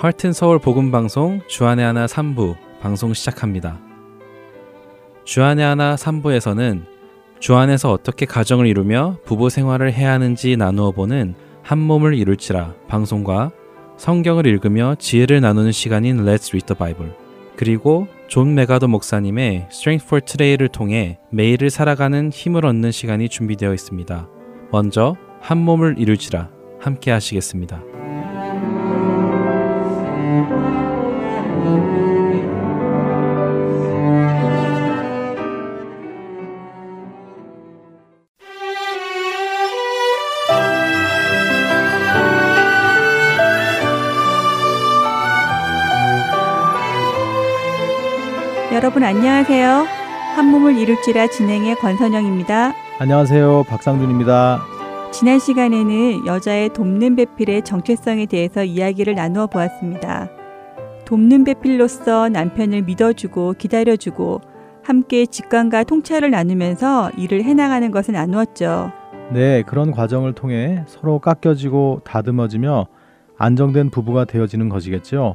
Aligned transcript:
할튼 0.00 0.32
서울 0.32 0.60
복음 0.60 0.92
방송 0.92 1.40
주안의 1.48 1.84
하나 1.84 2.06
3부 2.06 2.54
방송 2.80 3.12
시작합니다. 3.12 3.80
주안의 5.24 5.64
하나 5.64 5.96
3부에서는 5.96 6.84
주안에서 7.40 7.90
어떻게 7.90 8.24
가정을 8.24 8.68
이루며 8.68 9.18
부부 9.24 9.50
생활을 9.50 9.92
해야 9.92 10.12
하는지 10.12 10.56
나누어 10.56 10.92
보는 10.92 11.34
한 11.64 11.80
몸을 11.80 12.14
이룰지라 12.14 12.74
방송과 12.86 13.50
성경을 13.96 14.46
읽으며 14.46 14.94
지혜를 15.00 15.40
나누는 15.40 15.72
시간인 15.72 16.18
Let's 16.18 16.50
Read 16.50 16.66
the 16.66 16.78
Bible 16.78 17.12
그리고 17.56 18.06
존 18.28 18.54
맥아더 18.54 18.86
목사님의 18.86 19.66
Strength 19.68 20.06
for 20.06 20.20
Today를 20.24 20.68
통해 20.68 21.18
매일을 21.32 21.70
살아가는 21.70 22.30
힘을 22.30 22.64
얻는 22.66 22.92
시간이 22.92 23.28
준비되어 23.28 23.74
있습니다. 23.74 24.28
먼저 24.70 25.16
한 25.40 25.58
몸을 25.58 25.96
이룰지라 25.98 26.50
함께 26.78 27.10
하시겠습니다. 27.10 27.82
안녕하세요. 49.08 49.86
한 50.36 50.50
몸을 50.50 50.76
이룰지라 50.76 51.28
진행의 51.28 51.76
권선영입니다. 51.76 52.74
안녕하세요. 52.98 53.64
박상준입니다. 53.66 54.60
지난 55.12 55.38
시간에는 55.38 56.26
여자의 56.26 56.68
돕는 56.74 57.16
배필의 57.16 57.62
정체성에 57.62 58.26
대해서 58.26 58.62
이야기를 58.64 59.14
나누어 59.14 59.46
보았습니다. 59.46 60.28
돕는 61.06 61.44
배필로서 61.44 62.28
남편을 62.28 62.82
믿어주고 62.82 63.54
기다려주고 63.54 64.42
함께 64.84 65.24
직관과 65.24 65.84
통찰을 65.84 66.30
나누면서 66.30 67.12
일을 67.16 67.44
해나가는 67.44 67.90
것을 67.90 68.12
나누었죠. 68.12 68.92
네, 69.32 69.62
그런 69.62 69.90
과정을 69.90 70.34
통해 70.34 70.84
서로 70.86 71.18
깎여지고 71.18 72.02
다듬어지며 72.04 72.86
안정된 73.38 73.88
부부가 73.88 74.26
되어지는 74.26 74.68
것이겠죠. 74.68 75.34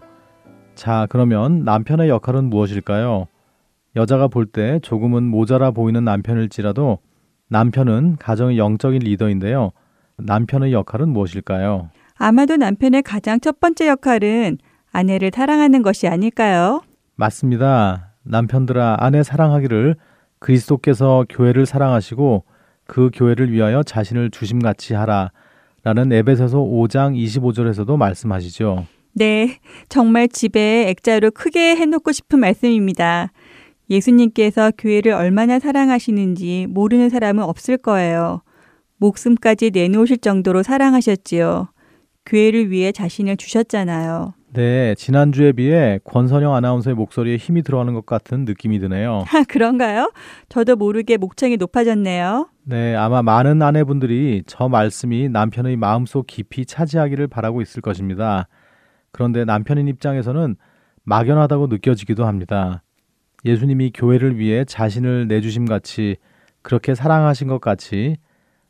자, 0.76 1.08
그러면 1.10 1.64
남편의 1.64 2.08
역할은 2.10 2.52
무엇일까요? 2.52 3.26
여자가 3.96 4.28
볼 4.28 4.46
때 4.48 4.80
조금은 4.82 5.24
모자라 5.24 5.72
보이는 5.72 6.04
남편일지라도 6.04 7.00
남편은 7.50 8.18
가정의 8.20 8.58
영적인 8.58 9.00
리더인데요. 9.00 9.72
남편의 10.18 10.74
역할은 10.74 11.10
무엇일까요? 11.10 11.90
아마도 12.16 12.56
남편의 12.58 13.04
가장 13.04 13.40
첫 13.40 13.60
번째 13.60 13.88
역할은 13.88 14.58
아내를 14.92 15.32
사랑하는 15.34 15.82
것이 15.82 16.08
아닐까요? 16.08 16.82
맞습니다. 17.16 18.14
남편들아 18.24 18.98
아내 19.00 19.22
사랑하기를 19.24 19.96
그리스도께서 20.40 21.26
교회를 21.30 21.66
사랑하시고 21.66 22.46
그 22.86 23.10
교회를 23.14 23.52
위하여 23.52 23.84
자신을 23.84 24.32
주심같이 24.32 24.94
하라 24.94 25.32
라는 25.84 26.12
에베소서 26.12 26.60
5장 26.60 27.16
25절에서도 27.16 27.96
말씀하시죠. 27.98 28.86
네, 29.14 29.60
정말 29.90 30.28
집에 30.28 30.90
액자로 30.90 31.32
크게 31.32 31.76
해놓고 31.76 32.12
싶은 32.12 32.40
말씀입니다. 32.40 33.32
예수님께서 33.90 34.72
교회를 34.78 35.14
얼마나 35.14 35.60
사랑하시는지 35.60 36.68
모르는 36.70 37.10
사람은 37.10 37.44
없을 37.44 37.78
거예요. 37.78 38.42
목숨까지 38.98 39.72
내놓으실 39.72 40.20
정도로 40.20 40.64
사랑하셨지요. 40.64 41.68
교회를 42.26 42.72
위해 42.72 42.92
자신을 42.92 43.38
주셨잖아요. 43.38 44.34
네, 44.54 44.94
지난주에 44.96 45.52
비해 45.52 46.00
권선영 46.04 46.54
아나운서의 46.54 46.96
목소리에 46.96 47.38
힘이 47.38 47.64
들어가는 47.64 47.94
것 47.96 48.06
같은 48.06 48.46
느낌이 48.46 48.80
드네요. 48.80 49.26
아, 49.34 49.44
그런가요? 49.48 50.12
저도 50.48 50.76
모르게 50.76 51.18
목청이 51.18 51.58
높아졌네요. 51.58 52.50
네, 52.64 52.96
아마 52.96 53.24
많은 53.24 53.62
아내분들이 53.62 54.44
저 54.46 54.70
말씀이 54.70 55.28
남편의 55.28 55.76
마음속 55.76 56.28
깊이 56.28 56.66
차지하기를 56.66 57.28
바라고 57.28 57.62
있을 57.62 57.82
것입니다. 57.82 58.48
그런데 59.12 59.44
남편인 59.44 59.88
입장에서는 59.88 60.56
막연하다고 61.04 61.68
느껴지기도 61.68 62.26
합니다. 62.26 62.84
예수님이 63.46 63.92
교회를 63.94 64.38
위해 64.38 64.66
자신을 64.66 65.28
내주심 65.28 65.66
같이 65.66 66.16
그렇게 66.62 66.96
사랑하신 66.96 67.48
것 67.48 67.60
같이 67.60 68.16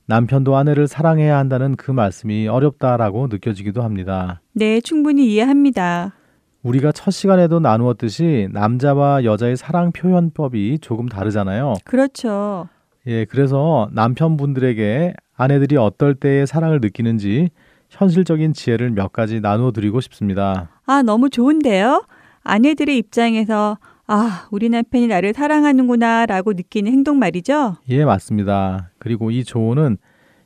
남편도 0.05 0.55
아내를 0.55 0.87
사랑해야 0.87 1.37
한다는 1.37 1.75
그 1.75 1.91
말씀이 1.91 2.47
어렵다라고 2.47 3.27
느껴지기도 3.27 3.83
합니다. 3.83 4.41
네, 4.53 4.81
충분히 4.81 5.31
이해합니다. 5.33 6.13
우리가 6.63 6.91
첫 6.91 7.11
시간에도 7.11 7.59
나누었듯이 7.59 8.47
남자와 8.51 9.23
여자의 9.25 9.57
사랑 9.57 9.91
표현법이 9.91 10.79
조금 10.81 11.07
다르잖아요. 11.07 11.75
그렇죠. 11.83 12.67
예, 13.05 13.25
그래서 13.25 13.89
남편분들에게 13.91 15.13
아내들이 15.35 15.77
어떨 15.77 16.15
때의 16.15 16.47
사랑을 16.47 16.79
느끼는지 16.81 17.49
현실적인 17.89 18.53
지혜를 18.53 18.91
몇 18.91 19.11
가지 19.11 19.39
나누어 19.39 19.71
드리고 19.71 20.01
싶습니다. 20.01 20.69
아, 20.85 21.01
너무 21.01 21.29
좋은데요? 21.29 22.05
아내들의 22.43 22.97
입장에서 22.97 23.77
아, 24.05 24.47
우리 24.51 24.69
남편이 24.69 25.07
나를 25.07 25.33
사랑하는구나 25.33 26.25
라고 26.25 26.53
느끼는 26.53 26.91
행동 26.91 27.19
말이죠? 27.19 27.77
예, 27.89 28.03
맞습니다. 28.03 28.89
그리고 28.99 29.31
이 29.31 29.43
조언은 29.43 29.97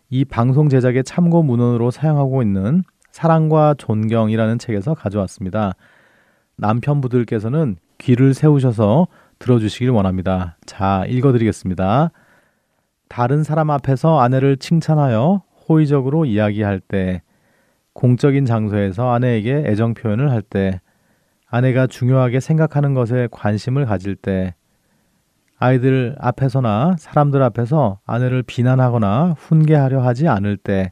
이 0.10 0.26
방송 0.26 0.70
제작의 0.70 1.04
참고 1.04 1.42
문헌으로 1.44 1.92
사용하고 1.92 2.42
있는 2.44 2.84
사랑과 3.12 3.74
존경이라는 3.78 4.60
책에서 4.60 4.94
가져왔습니다. 4.94 5.74
남편분들께서는 6.58 7.78
귀를 7.98 8.34
세우셔서 8.34 9.08
들어주시길 9.40 9.90
원합니다. 9.90 10.58
자, 10.66 11.04
읽어드리겠습니다. 11.08 12.12
다른 13.08 13.44
사람 13.44 13.72
앞에서 13.72 14.20
아내를 14.20 14.58
칭찬하여 14.58 15.42
호의적으로 15.68 16.26
이야기할 16.26 16.80
때, 16.80 17.22
공적인 17.94 18.46
장소에서 18.46 19.12
아내에게 19.12 19.64
애정 19.66 19.96
표현을 19.96 20.30
할 20.30 20.42
때, 20.44 20.80
아내가 21.50 21.88
중요하게 21.88 22.42
생각하는 22.42 22.94
것에 22.94 23.30
관심을 23.32 23.86
가질 23.86 24.16
때, 24.16 24.54
아이들 25.58 26.16
앞에서나 26.20 26.96
사람들 27.00 27.42
앞에서 27.42 28.00
아내를 28.06 28.44
비난하거나 28.44 29.36
훈계하려 29.38 30.02
하지 30.02 30.28
않을 30.28 30.58
때, 30.58 30.92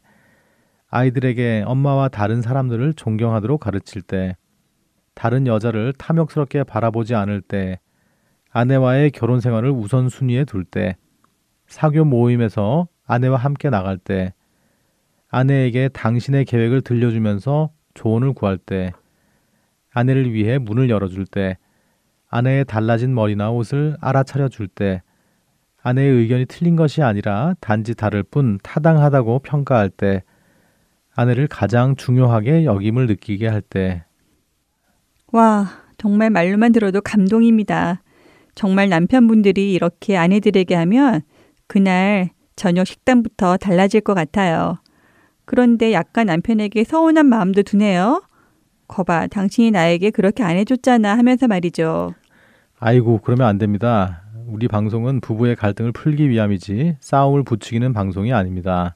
아이들에게 0.90 1.66
엄마와 1.68 2.08
다른 2.08 2.42
사람들을 2.42 2.94
존경하도록 2.94 3.60
가르칠 3.60 4.02
때, 4.02 4.38
다른 5.14 5.46
여자를 5.46 5.94
탐욕스럽게 5.98 6.64
바라보지 6.64 7.16
않을 7.16 7.42
때, 7.42 7.80
아내와의 8.52 9.12
결혼 9.12 9.42
생활을 9.42 9.72
우선순위에 9.72 10.46
둘 10.46 10.64
때, 10.64 10.96
사교 11.68 12.06
모임에서 12.06 12.88
아내와 13.06 13.36
함께 13.36 13.70
나갈 13.70 13.98
때, 13.98 14.34
아내에게 15.28 15.90
당신의 15.90 16.46
계획을 16.46 16.82
들려주면서 16.82 17.72
조언을 17.94 18.34
구할 18.34 18.58
때, 18.58 18.94
아내를 19.96 20.34
위해 20.34 20.58
문을 20.58 20.90
열어줄 20.90 21.26
때, 21.26 21.58
아내의 22.28 22.66
달라진 22.66 23.16
머리나 23.16 23.50
옷을 23.52 23.96
알아차려 24.02 24.50
줄 24.50 24.68
때, 24.68 25.02
아내의 25.82 26.12
의견이 26.12 26.46
틀린 26.48 26.76
것이 26.76 27.02
아니라 27.02 27.54
단지 27.62 27.96
다를 27.96 28.22
뿐 28.22 28.60
타당하다고 28.62 29.40
평가할 29.40 29.90
때, 29.90 30.22
아내를 31.16 31.48
가장 31.48 31.96
중요하게 31.96 32.66
여김을 32.66 33.08
느끼게 33.08 33.48
할 33.48 33.62
때. 33.62 34.04
와, 35.32 35.68
정말 35.98 36.30
말로만 36.30 36.74
들어도 36.74 37.00
감동입니다. 37.00 38.04
정말 38.54 38.90
남편분들이 38.90 39.74
이렇게 39.74 40.18
아내들에게 40.18 40.76
하면 40.76 41.22
그날 41.68 42.32
저녁 42.58 42.86
식단부터 42.86 43.58
달라질 43.58 44.02
것 44.02 44.14
같아요. 44.14 44.76
그런데 45.46 45.94
약간 45.94 46.26
남편에게 46.28 46.84
서운한 46.84 47.28
마음도 47.28 47.64
드네요. 47.64 48.24
거봐, 48.88 49.28
당신이 49.28 49.72
나에게 49.72 50.12
그렇게 50.12 50.44
안 50.44 50.56
해줬잖아 50.58 51.18
하면서 51.18 51.48
말이죠. 51.48 52.14
아이고, 52.80 53.20
그러면 53.24 53.48
안 53.48 53.58
됩니다. 53.58 54.24
우리 54.48 54.68
방송은 54.68 55.22
부부의 55.22 55.56
갈등을 55.56 55.92
풀기 55.92 56.30
위함이지 56.30 56.98
싸움을 57.00 57.44
부추기는 57.44 57.94
방송이 57.94 58.32
아닙니다. 58.32 58.96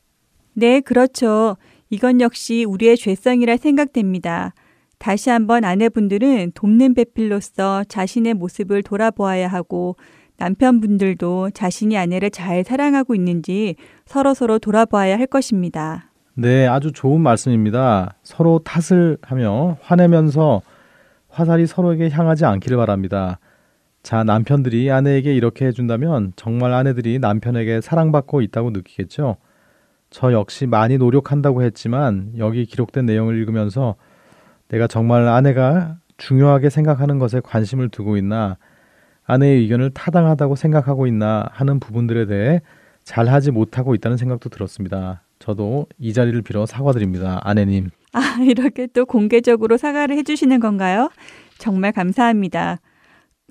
네, 0.54 0.80
그렇죠. 0.80 1.58
이건 1.90 2.22
역시 2.22 2.66
우리의 2.66 2.98
죄성이라 2.98 3.58
생각됩니다. 3.58 4.54
다시 5.00 5.30
한번 5.30 5.64
아내분들은 5.64 6.52
돕는 6.54 6.94
배필로서 6.94 7.86
자신의 7.86 8.34
모습을 8.36 8.84
돌아보아야 8.84 9.48
하고 9.48 9.96
남편분들도 10.38 11.52
자신이 11.52 11.98
아내를 11.98 12.30
잘 12.30 12.64
사랑하고 12.64 13.16
있는지 13.16 13.76
서로서로 14.06 14.60
돌아보아야 14.60 15.18
할 15.18 15.26
것입니다. 15.26 16.09
네, 16.42 16.68
아주 16.68 16.94
좋은 16.94 17.20
말씀입니다. 17.20 18.16
서로 18.24 18.62
탓을 18.64 19.18
하며 19.22 19.76
화내면서 19.82 20.62
화살이 21.28 21.68
서로에게 21.68 22.10
향하지 22.10 22.46
않기를 22.46 22.78
바랍니다. 22.78 23.40
자, 24.04 24.24
남편들이 24.24 24.90
아내에게 24.90 25.36
이렇게 25.36 25.66
해준다면 25.66 26.32
정말 26.38 26.72
아내들이 26.72 27.20
남편에게 27.20 27.82
사랑받고 27.82 28.40
있다고 28.40 28.70
느끼겠죠? 28.70 29.36
저 30.12 30.32
역시 30.32 30.66
많이 30.66 30.98
노력한다고 30.98 31.62
했지만 31.62 32.32
여기 32.38 32.66
기록된 32.66 33.06
내용을 33.06 33.38
읽으면서 33.40 33.96
내가 34.70 34.88
정말 34.88 35.28
아내가 35.28 35.98
중요하게 36.16 36.70
생각하는 36.70 37.20
것에 37.20 37.42
관심을 37.42 37.90
두고 37.90 38.16
있나, 38.16 38.56
아내의 39.26 39.60
의견을 39.64 39.90
타당하다고 39.90 40.56
생각하고 40.56 41.06
있나 41.06 41.50
하는 41.52 41.82
부분들에 41.82 42.28
대해 42.28 42.62
잘 43.04 43.28
하지 43.28 43.52
못하고 43.52 43.94
있다는 43.94 44.16
생각도 44.16 44.48
들었습니다. 44.48 45.22
저도 45.40 45.88
이 45.98 46.14
자리를 46.14 46.42
빌어 46.42 46.66
사과드립니다. 46.66 47.40
아내님. 47.44 47.90
아, 48.12 48.38
이렇게 48.44 48.88
또 48.88 49.06
공개적으로 49.06 49.78
사과를 49.78 50.18
해주시는 50.18 50.60
건가요? 50.60 51.10
정말 51.58 51.92
감사합니다. 51.92 52.80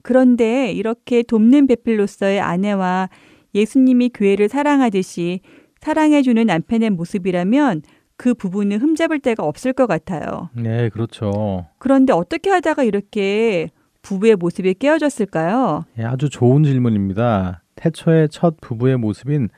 그런데 0.03 0.73
이렇게 0.73 1.23
돕는 1.23 1.67
배필로서의 1.67 2.41
아내와 2.41 3.09
예수님이 3.55 4.11
교회를 4.15 4.49
사랑하듯이 4.49 5.41
사랑해주는 5.81 6.45
남편의 6.45 6.91
모습이라면 6.91 7.83
그 8.17 8.35
부부는 8.35 8.81
흠잡을 8.81 9.21
데가 9.21 9.45
없을 9.45 9.73
것 9.73 9.87
같아요. 9.87 10.51
네, 10.55 10.89
그렇죠. 10.89 11.67
그런데 11.79 12.13
어떻게 12.13 12.51
하다가 12.51 12.83
이렇게 12.83 13.69
부부의 14.03 14.37
모습이 14.37 14.75
깨어졌을까요? 14.75 15.85
예, 15.99 16.05
아주 16.05 16.29
좋은 16.29 16.65
질문입니다. 16.65 17.63
태초의 17.77 18.29
첫 18.31 18.57
부부의 18.61 18.97
모습인 18.97 19.49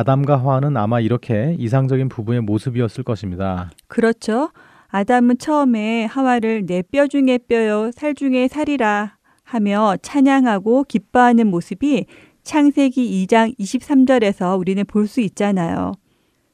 아담과 0.00 0.36
하와는 0.40 0.76
아마 0.76 1.00
이렇게 1.00 1.56
이상적인 1.58 2.10
부부의 2.10 2.42
모습이었을 2.42 3.02
것입니다. 3.02 3.70
그렇죠. 3.88 4.50
아담은 4.88 5.38
처음에 5.38 6.04
하와를 6.04 6.66
내 6.66 6.82
뼈 6.82 7.06
중에 7.06 7.38
뼈요, 7.38 7.90
살 7.94 8.14
중에 8.14 8.46
살이라 8.46 9.16
하며 9.42 9.96
찬양하고 10.02 10.84
기뻐하는 10.84 11.46
모습이 11.46 12.04
창세기 12.42 13.26
2장 13.26 13.58
23절에서 13.58 14.58
우리는 14.58 14.84
볼 14.84 15.06
수 15.06 15.22
있잖아요. 15.22 15.92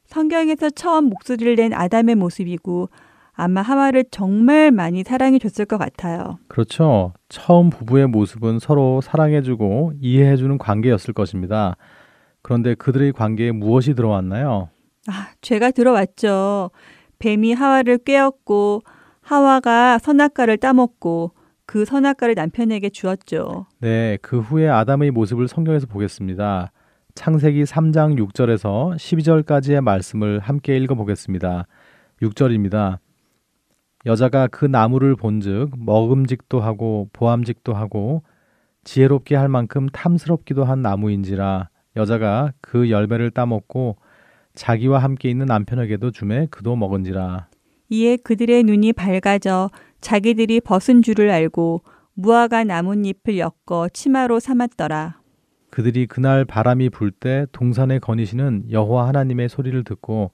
성경에서 0.06 0.70
처음 0.70 1.06
목소리를 1.06 1.56
낸 1.56 1.72
아담의 1.72 2.14
모습이고 2.14 2.90
아마 3.32 3.60
하와를 3.62 4.04
정말 4.12 4.70
많이 4.70 5.02
사랑해 5.02 5.40
줬을 5.40 5.64
것 5.64 5.78
같아요. 5.78 6.38
그렇죠. 6.46 7.12
처음 7.28 7.70
부부의 7.70 8.06
모습은 8.06 8.60
서로 8.60 9.00
사랑해 9.00 9.42
주고 9.42 9.92
이해해 10.00 10.36
주는 10.36 10.58
관계였을 10.58 11.12
것입니다. 11.12 11.76
그런데 12.42 12.74
그들의 12.74 13.12
관계에 13.12 13.52
무엇이 13.52 13.94
들어왔나요? 13.94 14.68
아, 15.08 15.28
죄가 15.40 15.70
들어왔죠. 15.70 16.70
뱀이 17.18 17.52
하와를 17.54 17.98
꿰었고 17.98 18.82
하와가 19.20 19.98
선악과를 19.98 20.58
따먹고 20.58 21.32
그 21.66 21.84
선악과를 21.84 22.34
남편에게 22.34 22.90
주었죠. 22.90 23.66
네, 23.80 24.18
그 24.20 24.40
후에 24.40 24.68
아담의 24.68 25.12
모습을 25.12 25.48
성경에서 25.48 25.86
보겠습니다. 25.86 26.72
창세기 27.14 27.64
3장 27.64 28.18
6절에서 28.18 28.96
12절까지의 28.96 29.80
말씀을 29.80 30.40
함께 30.40 30.76
읽어 30.78 30.94
보겠습니다. 30.94 31.66
6절입니다. 32.20 32.98
여자가 34.06 34.48
그 34.48 34.64
나무를 34.64 35.14
본즉 35.14 35.70
먹음직도 35.76 36.60
하고 36.60 37.08
보암직도 37.12 37.72
하고 37.74 38.22
지혜롭게 38.84 39.36
할 39.36 39.48
만큼 39.48 39.88
탐스럽기도 39.88 40.64
한 40.64 40.82
나무인지라 40.82 41.68
여자가 41.96 42.52
그 42.60 42.90
열매를 42.90 43.30
따먹고 43.30 43.96
자기와 44.54 44.98
함께 44.98 45.30
있는 45.30 45.46
남편에게도 45.46 46.10
주매 46.10 46.46
그도 46.50 46.76
먹은지라. 46.76 47.48
이에 47.90 48.16
그들의 48.16 48.62
눈이 48.64 48.92
밝아져 48.94 49.70
자기들이 50.00 50.60
벗은 50.60 51.02
줄을 51.02 51.30
알고 51.30 51.82
무화과 52.14 52.64
나뭇잎을 52.64 53.38
엮어 53.38 53.88
치마로 53.92 54.40
삼았더라. 54.40 55.20
그들이 55.70 56.06
그날 56.06 56.44
바람이 56.44 56.90
불 56.90 57.10
때 57.10 57.46
동산에 57.52 57.98
거니시는 57.98 58.64
여호와 58.70 59.08
하나님의 59.08 59.48
소리를 59.48 59.84
듣고 59.84 60.32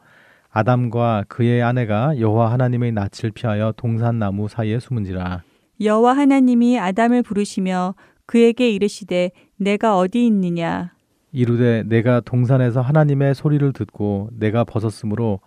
아담과 0.50 1.24
그의 1.28 1.62
아내가 1.62 2.18
여호와 2.18 2.50
하나님의 2.52 2.92
낯을 2.92 3.30
피하여 3.34 3.72
동산 3.76 4.18
나무 4.18 4.48
사이에 4.48 4.80
숨은지라. 4.80 5.42
여호와 5.80 6.16
하나님이 6.16 6.80
아담을 6.80 7.22
부르시며 7.22 7.94
그에게 8.26 8.70
이르시되 8.70 9.30
내가 9.56 9.96
어디 9.96 10.26
있느냐 10.26 10.92
이르되 11.32 11.82
내가 11.86 12.20
동산에서 12.20 12.80
하나님의 12.80 13.34
소리를 13.34 13.72
듣고 13.72 14.30
내가 14.32 14.64
벗었으므로 14.64 15.40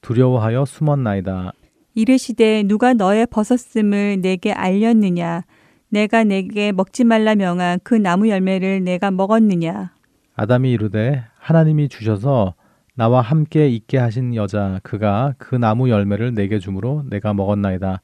두려워하여 0.00 0.64
숨었나이다 0.64 1.52
이르시되 1.94 2.64
누가 2.64 2.94
너의 2.94 3.26
벗었음을 3.26 4.20
내게 4.20 4.52
알렸느냐 4.52 5.44
내가 5.88 6.24
내게 6.24 6.72
먹지 6.72 7.04
말라 7.04 7.34
명한 7.34 7.80
그 7.82 7.94
나무 7.94 8.28
열매를 8.28 8.84
내가 8.84 9.10
먹었느냐 9.10 9.92
아담이 10.34 10.70
이르되 10.72 11.24
하나님이 11.38 11.88
주셔서 11.88 12.54
나와 12.94 13.20
함께 13.22 13.68
있게 13.68 13.98
하신 13.98 14.34
여자 14.34 14.80
그가 14.82 15.34
그 15.38 15.54
나무 15.54 15.88
열매를 15.88 16.34
내게 16.34 16.58
주므로 16.58 17.04
내가 17.08 17.32
먹었나이다. 17.32 18.02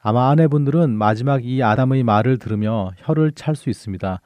아마 0.00 0.30
아내분들은 0.30 0.90
마지막 0.90 1.44
이 1.44 1.62
아담의 1.62 2.02
말을 2.02 2.38
들으며 2.38 2.90
혀를 2.96 3.32
찰 3.32 3.54
수 3.54 3.70
있습니다. 3.70 4.20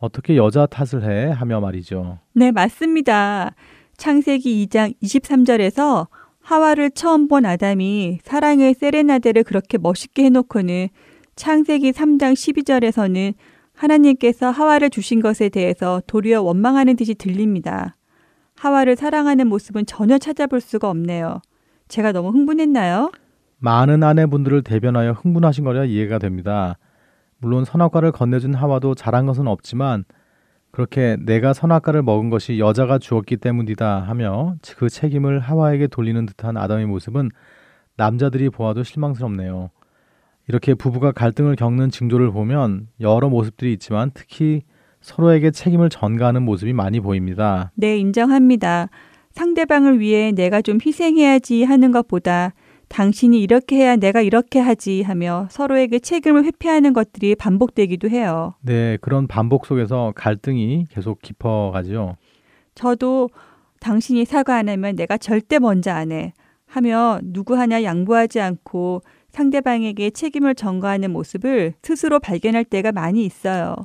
어떻게 0.00 0.36
여자 0.36 0.66
탓을 0.66 1.04
해 1.04 1.30
하며 1.30 1.60
말이죠. 1.60 2.18
네 2.34 2.50
맞습니다 2.50 3.54
창세기 3.96 4.66
2장 4.66 4.94
23절에서 5.02 6.08
하와를 6.40 6.90
처음 6.90 7.28
본 7.28 7.44
아담이 7.44 8.20
사랑의 8.24 8.74
세레나데를 8.74 9.44
그렇게 9.44 9.76
멋있게 9.78 10.24
해놓고는 10.24 10.88
창세기 11.36 11.92
3장 11.92 12.32
12절에서는 12.32 13.34
하나님께서 13.74 14.50
하와를 14.50 14.90
주신 14.90 15.20
것에 15.20 15.48
대해서 15.48 16.02
도리어 16.06 16.42
원망하는 16.42 16.96
듯이 16.96 17.14
들립니다. 17.14 17.96
하와를 18.56 18.96
사랑하는 18.96 19.46
모습은 19.46 19.86
전혀 19.86 20.18
찾아볼 20.18 20.60
수가 20.60 20.90
없네요. 20.90 21.40
제가 21.88 22.12
너무 22.12 22.30
흥분했나요? 22.30 23.10
많은 23.58 24.02
아내분들을 24.02 24.62
대변하여 24.62 25.12
흥분하신 25.12 25.64
거려 25.64 25.84
이해가 25.84 26.18
됩니다. 26.18 26.76
물론 27.40 27.64
선악과를 27.64 28.12
건네준 28.12 28.54
하와도 28.54 28.94
잘한 28.94 29.26
것은 29.26 29.48
없지만 29.48 30.04
그렇게 30.70 31.16
내가 31.20 31.52
선악과를 31.52 32.02
먹은 32.02 32.30
것이 32.30 32.58
여자가 32.58 32.98
주었기 32.98 33.38
때문이다 33.38 34.00
하며 34.02 34.54
그 34.76 34.88
책임을 34.88 35.40
하와에게 35.40 35.88
돌리는 35.88 36.26
듯한 36.26 36.56
아담의 36.56 36.86
모습은 36.86 37.30
남자들이 37.96 38.50
보아도 38.50 38.82
실망스럽네요. 38.82 39.70
이렇게 40.48 40.74
부부가 40.74 41.12
갈등을 41.12 41.56
겪는 41.56 41.90
징조를 41.90 42.30
보면 42.30 42.88
여러 43.00 43.28
모습들이 43.28 43.72
있지만 43.74 44.10
특히 44.14 44.62
서로에게 45.00 45.50
책임을 45.50 45.88
전가하는 45.88 46.42
모습이 46.42 46.72
많이 46.72 47.00
보입니다. 47.00 47.72
네, 47.74 47.98
인정합니다. 47.98 48.88
상대방을 49.32 50.00
위해 50.00 50.32
내가 50.32 50.60
좀 50.60 50.78
희생해야지 50.84 51.64
하는 51.64 51.92
것보다 51.92 52.52
당신이 52.90 53.40
이렇게 53.40 53.76
해야 53.76 53.96
내가 53.96 54.20
이렇게 54.20 54.58
하지 54.58 55.02
하며 55.02 55.46
서로에게 55.50 56.00
책임을 56.00 56.44
회피하는 56.44 56.92
것들이 56.92 57.36
반복되기도 57.36 58.10
해요. 58.10 58.54
네, 58.62 58.98
그런 59.00 59.28
반복 59.28 59.64
속에서 59.64 60.12
갈등이 60.16 60.86
계속 60.90 61.22
깊어가지요. 61.22 62.16
저도 62.74 63.30
당신이 63.78 64.24
사과 64.24 64.56
안 64.56 64.68
하면 64.68 64.96
내가 64.96 65.16
절대 65.16 65.60
먼저 65.60 65.92
안 65.92 66.10
해. 66.10 66.34
하며 66.66 67.20
누구 67.22 67.56
하나 67.56 67.82
양보하지 67.82 68.40
않고 68.40 69.02
상대방에게 69.30 70.10
책임을 70.10 70.56
전가하는 70.56 71.12
모습을 71.12 71.74
스스로 71.82 72.18
발견할 72.18 72.64
때가 72.64 72.90
많이 72.90 73.24
있어요. 73.24 73.76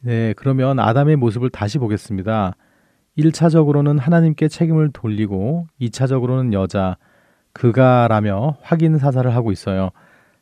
네, 0.00 0.34
그러면 0.36 0.80
아담의 0.80 1.16
모습을 1.16 1.50
다시 1.50 1.78
보겠습니다. 1.78 2.56
1차적으로는 3.16 4.00
하나님께 4.00 4.48
책임을 4.48 4.90
돌리고 4.92 5.66
2차적으로는 5.80 6.52
여자, 6.52 6.96
그가라며 7.52 8.56
확인 8.62 8.98
사살을 8.98 9.34
하고 9.34 9.52
있어요. 9.52 9.90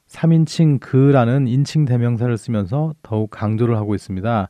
3인칭 0.08 0.80
그라는 0.80 1.46
인칭 1.46 1.84
대명사를 1.84 2.36
쓰면서 2.36 2.94
더욱 3.02 3.30
강조를 3.30 3.76
하고 3.76 3.94
있습니다. 3.94 4.48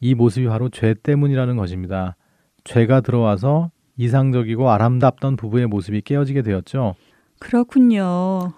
이 0.00 0.14
모습이 0.14 0.46
바로 0.46 0.68
죄 0.68 0.94
때문이라는 0.94 1.56
것입니다. 1.56 2.16
죄가 2.64 3.00
들어와서 3.00 3.70
이상적이고 3.96 4.70
아름답던 4.70 5.36
부부의 5.36 5.66
모습이 5.66 6.02
깨어지게 6.02 6.42
되었죠. 6.42 6.94
그렇군요. 7.40 8.52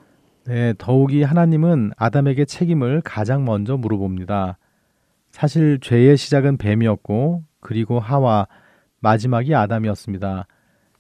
네, 0.46 0.74
더욱이 0.78 1.22
하나님은 1.22 1.92
아담에게 1.96 2.44
책임을 2.44 3.02
가장 3.04 3.44
먼저 3.44 3.76
물어봅니다. 3.76 4.58
사실 5.30 5.78
죄의 5.80 6.16
시작은 6.16 6.56
뱀이었고 6.56 7.44
그리고 7.60 8.00
하와 8.00 8.48
마지막이 9.00 9.54
아담이었습니다. 9.54 10.46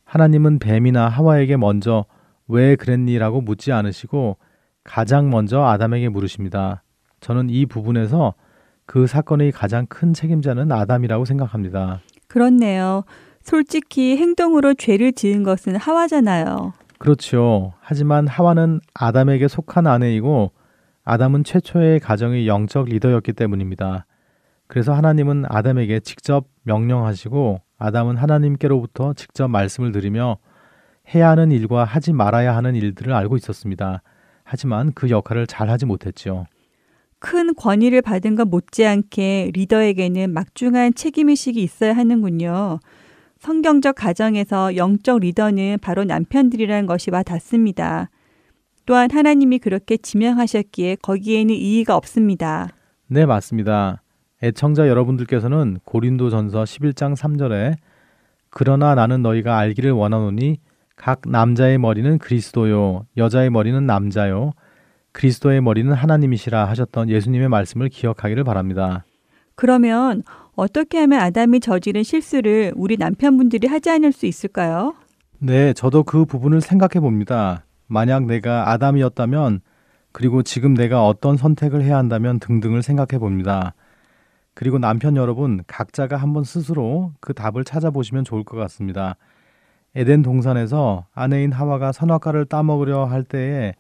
하나님은 0.04 0.58
뱀이나 0.58 1.08
하와에게 1.08 1.56
먼저 1.56 2.04
왜 2.50 2.76
그랬니라고 2.76 3.40
묻지 3.40 3.72
않으시고 3.72 4.36
가장 4.84 5.30
먼저 5.30 5.62
아담에게 5.62 6.08
물으십니다. 6.08 6.82
저는 7.20 7.50
이 7.50 7.66
부분에서 7.66 8.34
그 8.86 9.06
사건의 9.06 9.52
가장 9.52 9.86
큰 9.86 10.12
책임자는 10.12 10.72
아담이라고 10.72 11.24
생각합니다. 11.24 12.00
그렇네요. 12.26 13.04
솔직히 13.42 14.16
행동으로 14.16 14.74
죄를 14.74 15.12
지은 15.12 15.42
것은 15.42 15.76
하와잖아요. 15.76 16.72
그렇죠. 16.98 17.72
하지만 17.80 18.26
하와는 18.26 18.80
아담에게 18.94 19.48
속한 19.48 19.86
아내이고 19.86 20.52
아담은 21.04 21.44
최초의 21.44 22.00
가정의 22.00 22.46
영적 22.46 22.86
리더였기 22.86 23.32
때문입니다. 23.32 24.06
그래서 24.66 24.92
하나님은 24.92 25.44
아담에게 25.48 26.00
직접 26.00 26.46
명령하시고 26.64 27.60
아담은 27.78 28.16
하나님께로부터 28.16 29.14
직접 29.14 29.48
말씀을 29.48 29.92
드리며 29.92 30.36
해야 31.14 31.30
하는 31.30 31.50
일과 31.50 31.84
하지 31.84 32.12
말아야 32.12 32.54
하는 32.54 32.74
일들을 32.74 33.12
알고 33.12 33.36
있었습니다. 33.36 34.02
하지만 34.44 34.92
그 34.94 35.10
역할을 35.10 35.46
잘 35.46 35.70
하지 35.70 35.86
못했지요. 35.86 36.46
큰 37.18 37.54
권위를 37.54 38.02
받은 38.02 38.34
것 38.34 38.48
못지않게 38.48 39.50
리더에게는 39.54 40.32
막중한 40.32 40.94
책임의식이 40.94 41.62
있어야 41.62 41.94
하는군요. 41.94 42.80
성경적 43.38 43.94
가정에서 43.96 44.76
영적 44.76 45.20
리더는 45.20 45.78
바로 45.82 46.04
남편들이라는 46.04 46.86
것이 46.86 47.10
와 47.10 47.22
닿습니다. 47.22 48.10
또한 48.86 49.10
하나님이 49.10 49.58
그렇게 49.58 49.96
지명하셨기에 49.96 50.96
거기에는 51.02 51.54
이의가 51.54 51.96
없습니다. 51.96 52.68
네, 53.06 53.26
맞습니다. 53.26 54.02
애청자 54.42 54.88
여러분들께서는 54.88 55.78
고린도전서 55.84 56.64
11장 56.64 57.14
3절에 57.14 57.76
그러나 58.48 58.94
나는 58.94 59.22
너희가 59.22 59.58
알기를 59.58 59.92
원하노니 59.92 60.58
각 61.00 61.22
남자의 61.26 61.78
머리는 61.78 62.18
그리스도요 62.18 63.06
여자의 63.16 63.48
머리는 63.48 63.86
남자요 63.86 64.52
그리스도의 65.12 65.62
머리는 65.62 65.90
하나님이시라 65.90 66.66
하셨던 66.66 67.08
예수님의 67.08 67.48
말씀을 67.48 67.88
기억하기를 67.88 68.44
바랍니다. 68.44 69.06
그러면 69.54 70.22
어떻게 70.54 70.98
하면 70.98 71.20
아담이 71.20 71.60
저지른 71.60 72.02
실수를 72.02 72.74
우리 72.76 72.98
남편분들이 72.98 73.66
하지 73.66 73.88
않을 73.88 74.12
수 74.12 74.26
있을까요? 74.26 74.94
네, 75.38 75.72
저도 75.72 76.02
그 76.02 76.26
부분을 76.26 76.60
생각해 76.60 77.00
봅니다. 77.00 77.64
만약 77.86 78.26
내가 78.26 78.70
아담이었다면 78.70 79.62
그리고 80.12 80.42
지금 80.42 80.74
내가 80.74 81.06
어떤 81.06 81.38
선택을 81.38 81.82
해야 81.82 81.96
한다면 81.96 82.38
등등을 82.38 82.82
생각해 82.82 83.18
봅니다. 83.18 83.72
그리고 84.52 84.78
남편 84.78 85.16
여러분 85.16 85.62
각자가 85.66 86.18
한번 86.18 86.44
스스로 86.44 87.14
그 87.20 87.32
답을 87.32 87.64
찾아보시면 87.64 88.24
좋을 88.24 88.44
것 88.44 88.58
같습니다. 88.58 89.16
에덴 89.94 90.22
동산에서 90.22 91.06
아내인 91.14 91.52
하와가 91.52 91.92
선악과를 91.92 92.46
따먹으려 92.46 93.04
할 93.06 93.24
때에 93.24 93.74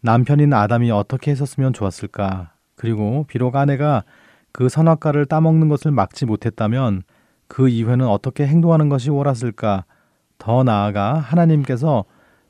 남편인 0.00 0.52
아담이 0.52 0.90
어떻게 0.90 1.30
했었으면 1.30 1.72
좋았을까? 1.72 2.52
그리고 2.74 3.24
비록 3.28 3.56
아내가 3.56 4.04
그 4.52 4.68
선악과를 4.68 5.26
따먹는 5.26 5.68
것을 5.68 5.90
막지 5.90 6.26
못했다면 6.26 7.02
그 7.46 7.68
이후에는 7.68 8.06
어떻게 8.06 8.46
행동하는 8.46 8.88
것이 8.88 9.10
옳았을까? 9.10 9.84
더 10.38 10.62
나아가 10.62 11.14
하나님께서 11.14 12.04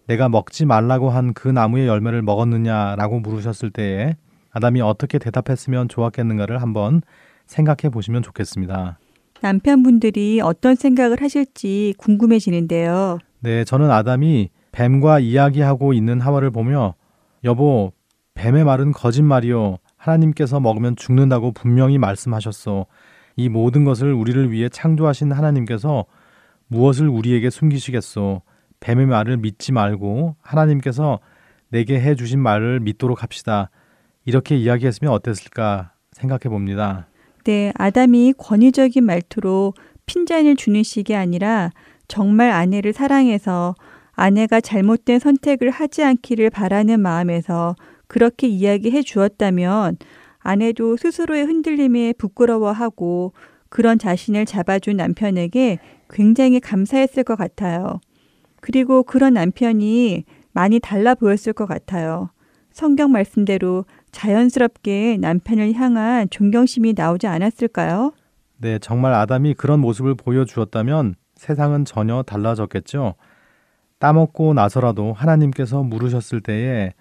내가 0.07 0.29
먹지 0.29 0.65
말라고 0.65 1.11
한 1.11 1.33
그 1.35 1.49
나무의 1.49 1.87
열매를 1.87 2.23
먹었느냐라고 2.23 3.21
물으셨을 3.21 3.71
때에 3.71 4.17
아담이 4.51 4.81
어떻게 4.81 5.19
대답했으면 5.19 5.89
좋았겠는가를 5.89 6.63
한번 6.63 7.03
생각해 7.47 7.91
보시면 7.93 8.23
좋겠습니다. 8.23 8.99
남편분들이 9.41 10.41
어떤 10.43 10.75
생각을 10.75 11.23
하실지 11.23 11.95
궁금해지는데요. 11.99 13.19
네, 13.41 13.65
저는 13.65 13.91
아담이 13.91 14.51
뱀과 14.73 15.21
이야기하고 15.21 15.93
있는 15.93 16.21
하와를 16.21 16.51
보며 16.51 16.95
여보, 17.45 17.93
뱀의 18.35 18.65
말은 18.65 18.93
거짓말이요. 18.93 19.79
하나님께서 19.97 20.61
먹으면 20.61 20.97
죽는다고 20.97 21.53
분명히 21.53 21.99
말씀하셨소. 21.99 22.87
이 23.37 23.49
모든 23.49 23.85
것을 23.85 24.13
우리를 24.13 24.51
위해 24.51 24.69
창조하신 24.69 25.33
하나님께서 25.33 26.05
무엇을 26.69 27.09
우리에게 27.09 27.51
숨기시겠소? 27.51 28.43
뱀의 28.81 29.07
말을 29.07 29.39
믿지 29.39 29.73
말고 29.73 30.37
하나님께서 30.41 31.19
내게 31.71 32.01
해 32.01 32.15
주신 32.15 32.41
말을 32.41 32.81
믿도록 32.81 33.23
합시다. 33.23 33.71
이렇게 34.25 34.57
이야기했으면 34.57 35.13
어땠을까 35.13 35.93
생각해 36.13 36.49
봅니다. 36.49 37.08
네, 37.49 37.73
아담이 37.77 38.35
권위적인 38.37 39.05
말투로 39.05 39.73
핀잔을 40.05 40.55
주는 40.55 40.83
식이 40.83 41.15
아니라 41.15 41.71
정말 42.07 42.51
아내를 42.51 42.93
사랑해서 42.93 43.75
아내가 44.13 44.61
잘못된 44.61 45.19
선택을 45.19 45.71
하지 45.71 46.03
않기를 46.03 46.51
바라는 46.51 47.01
마음에서 47.01 47.75
그렇게 48.07 48.49
이야기해 48.49 49.01
주었다면 49.01 49.97
아내도 50.41 50.99
스스로의 50.99 51.47
흔들림에 51.47 52.13
부끄러워하고 52.19 53.33
그런 53.71 53.99
자신을 53.99 54.45
잡아준 54.45 54.99
남편에게 54.99 55.79
굉장히 56.11 56.61
감사했을 56.61 57.25
것 57.25 57.37
같아요. 57.37 57.99
그리고 58.61 59.03
그런 59.03 59.33
남편이 59.33 60.25
많이 60.53 60.81
달라 60.81 61.15
보였을 61.15 61.55
것 61.55 61.65
같아요. 61.65 62.29
성경 62.73 63.11
말씀대로 63.11 63.87
자연스럽게 64.19 65.19
남편을 65.21 65.75
향한 65.75 66.29
존경심이 66.29 66.95
나오지 66.97 67.29
않았을까요? 67.29 68.13
네, 68.57 68.81
정말 68.81 69.15
아담이 69.15 69.55
그런 69.55 69.79
모습을 69.79 70.17
보여주었다면 70.17 71.15
세상은 71.37 71.85
전혀 71.85 72.23
달라졌겠죠. 72.23 73.15
따먹고 74.01 74.55
나서라도 74.55 75.13
하나님께서 75.13 75.85
물으셨을 75.85 76.41
때에 76.41 76.95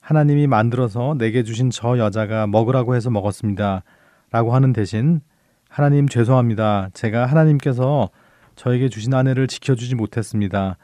하나님이 0.00 0.46
만들어서 0.46 1.14
내게 1.16 1.42
주신 1.42 1.70
저 1.70 1.98
여자가 1.98 2.46
먹으라고 2.46 2.94
해서 2.94 3.08
먹었습니다. 3.08 3.82
라고 4.30 4.54
하는 4.54 4.74
대신 4.74 5.22
하나님 5.70 6.06
죄송합니다. 6.06 6.90
제가 6.92 7.24
하나님께서 7.24 8.10
저에게 8.56 8.90
주신 8.90 9.14
아내를 9.14 9.46
지켜주지 9.46 9.94
못했습니다. 9.94 10.76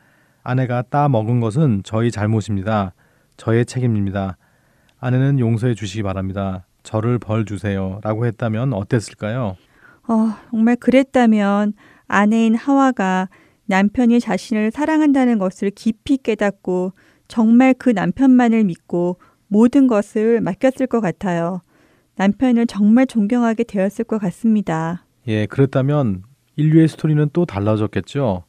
아내가 0.42 0.80
따 0.80 1.10
먹은 1.10 1.40
것은 1.40 1.82
저희 1.84 2.10
잘못입니다. 2.10 2.94
저의 3.36 3.66
책임입니다. 3.66 4.38
아내는 5.04 5.38
용서해 5.38 5.75
주시기 5.75 6.02
바랍니다. 6.02 6.64
저를 6.82 7.18
벌 7.18 7.44
주세요. 7.44 8.00
라고 8.02 8.25
했다면 8.25 8.73
어땠을까요? 8.73 9.54
어, 10.08 10.34
정말 10.50 10.76
그랬다면 10.76 11.75
아내인 12.06 12.54
하와가 12.54 13.28
남편이 13.66 14.20
자신을 14.20 14.70
사랑한다는 14.70 15.38
것을 15.38 15.70
깊이 15.73 16.16
깨닫고 16.16 16.92
정말 17.28 17.75
그 17.75 17.90
남편만을 17.90 18.64
믿고 18.64 19.18
모든 19.46 19.88
것을 19.88 20.40
맡겼을 20.40 20.87
것 20.87 21.02
같아요. 21.02 21.61
남편을 22.16 22.66
정말 22.66 23.06
존경하게 23.06 23.64
되었을 23.64 24.06
것 24.06 24.16
같습니다. 24.18 25.04
예, 25.28 25.44
그랬다면 25.44 26.23
인류의 26.56 26.88
스토리는 26.88 27.28
또 27.34 27.44
달라졌겠죠. 27.44 28.44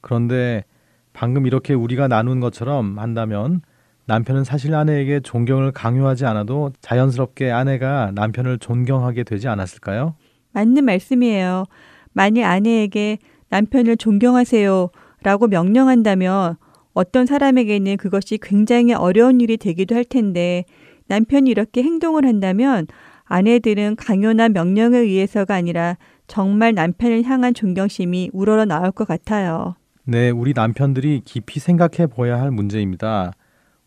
그런데 0.00 0.64
방금 1.12 1.46
이렇게 1.46 1.74
우리가 1.74 2.08
나눈 2.08 2.40
것처럼 2.40 2.98
한다면 2.98 3.60
남편은 4.08 4.42
사실 4.42 4.74
아내에게 4.74 5.20
존경을 5.20 5.70
강요하지 5.72 6.24
않아도 6.24 6.72
자연스럽게 6.80 7.50
아내가 7.50 8.10
남편을 8.14 8.58
존경하게 8.58 9.22
되지 9.22 9.48
않았을까요? 9.48 10.14
맞는 10.52 10.86
말씀이에요. 10.86 11.64
만일 12.14 12.44
아내에게 12.44 13.18
남편을 13.50 13.98
존경하세요 13.98 14.88
라고 15.22 15.46
명령한다면 15.46 16.56
어떤 16.94 17.26
사람에게는 17.26 17.98
그것이 17.98 18.38
굉장히 18.40 18.94
어려운 18.94 19.42
일이 19.42 19.58
되기도 19.58 19.94
할 19.94 20.06
텐데 20.06 20.64
남편이 21.08 21.50
이렇게 21.50 21.82
행동을 21.82 22.24
한다면 22.24 22.86
아내들은 23.24 23.96
강요나 23.96 24.48
명령에 24.48 24.96
의해서가 24.96 25.54
아니라 25.54 25.98
정말 26.26 26.72
남편을 26.72 27.24
향한 27.24 27.52
존경심이 27.52 28.30
우러러 28.32 28.64
나올 28.64 28.90
것 28.90 29.06
같아요. 29.06 29.76
네, 30.04 30.30
우리 30.30 30.54
남편들이 30.54 31.20
깊이 31.26 31.60
생각해 31.60 32.06
보아야 32.06 32.40
할 32.40 32.50
문제입니다. 32.50 33.32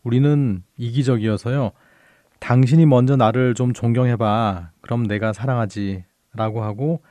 우리는 0.03 0.63
이기적이어서요. 0.77 1.71
당신이 2.39 2.85
먼저 2.85 3.15
나를 3.15 3.53
좀 3.53 3.73
존경해봐. 3.73 4.71
그럼 4.81 5.07
내가 5.07 5.33
사랑하지. 5.33 6.03
라고 6.33 6.63
하고 6.63 7.01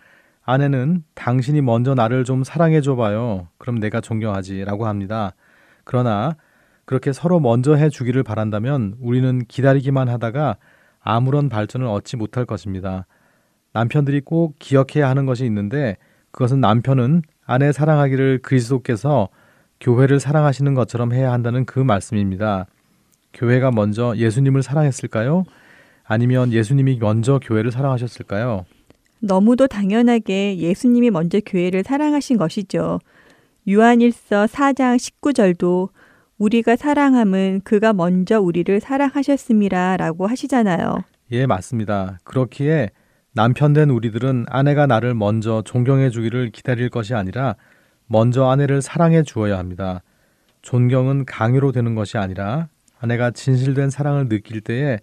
아내는 0.42 1.04
당신이 1.14 1.60
먼저 1.60 1.94
나를 1.94 2.24
좀 2.24 2.42
사랑해줘봐요. 2.42 3.48
그럼 3.58 3.78
내가 3.78 4.00
존경하지. 4.00 4.64
라고 4.64 4.86
합니다. 4.86 5.34
그러나 5.84 6.36
그렇게 6.84 7.12
서로 7.12 7.38
먼저 7.38 7.74
해주기를 7.74 8.22
바란다면 8.22 8.96
우리는 9.00 9.44
기다리기만 9.46 10.08
하다가 10.08 10.56
아무런 11.00 11.48
발전을 11.48 11.86
얻지 11.86 12.16
못할 12.16 12.44
것입니다. 12.44 13.06
남편들이 13.72 14.22
꼭 14.22 14.56
기억해야 14.58 15.08
하는 15.08 15.26
것이 15.26 15.44
있는데 15.44 15.96
그것은 16.32 16.60
남편은 16.60 17.22
아내 17.46 17.72
사랑하기를 17.72 18.40
그리스도께서 18.42 19.28
교회를 19.80 20.20
사랑하시는 20.20 20.74
것처럼 20.74 21.12
해야 21.12 21.32
한다는 21.32 21.64
그 21.64 21.78
말씀입니다. 21.78 22.66
교회가 23.32 23.70
먼저 23.70 24.14
예수님을 24.16 24.62
사랑했을까요? 24.62 25.44
아니면 26.04 26.52
예수님이 26.52 26.98
먼저 27.00 27.38
교회를 27.42 27.70
사랑하셨을까요? 27.70 28.64
너무도 29.20 29.66
당연하게 29.66 30.58
예수님이 30.58 31.10
먼저 31.10 31.40
교회를 31.44 31.84
사랑하신 31.84 32.36
것이죠. 32.36 32.98
유한일서 33.66 34.46
4장 34.46 34.96
19절도 34.96 35.90
우리가 36.38 36.76
사랑함은 36.76 37.60
그가 37.64 37.92
먼저 37.92 38.40
우리를 38.40 38.80
사랑하셨습니다. 38.80 39.98
라고 39.98 40.26
하시잖아요. 40.26 41.04
예, 41.32 41.46
맞습니다. 41.46 42.18
그렇기에 42.24 42.88
남편 43.32 43.72
된 43.74 43.90
우리들은 43.90 44.46
아내가 44.48 44.86
나를 44.86 45.14
먼저 45.14 45.62
존경해 45.64 46.10
주기를 46.10 46.50
기다릴 46.50 46.88
것이 46.88 47.14
아니라 47.14 47.54
먼저 48.06 48.48
아내를 48.48 48.82
사랑해 48.82 49.22
주어야 49.22 49.58
합니다. 49.58 50.02
존경은 50.62 51.26
강요로 51.26 51.72
되는 51.72 51.94
것이 51.94 52.18
아니라 52.18 52.68
아내가 53.00 53.30
진실된 53.30 53.90
사랑을 53.90 54.28
느낄 54.28 54.60
때에 54.60 54.98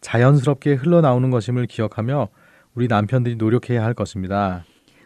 자연스럽게 0.00 0.74
흘러나오는 0.74 1.30
것임을 1.30 1.66
기억하며 1.66 2.28
우리 2.74 2.88
남편들이 2.88 3.36
노력해야 3.36 3.84
할 3.84 3.94
것입니다. 3.94 4.64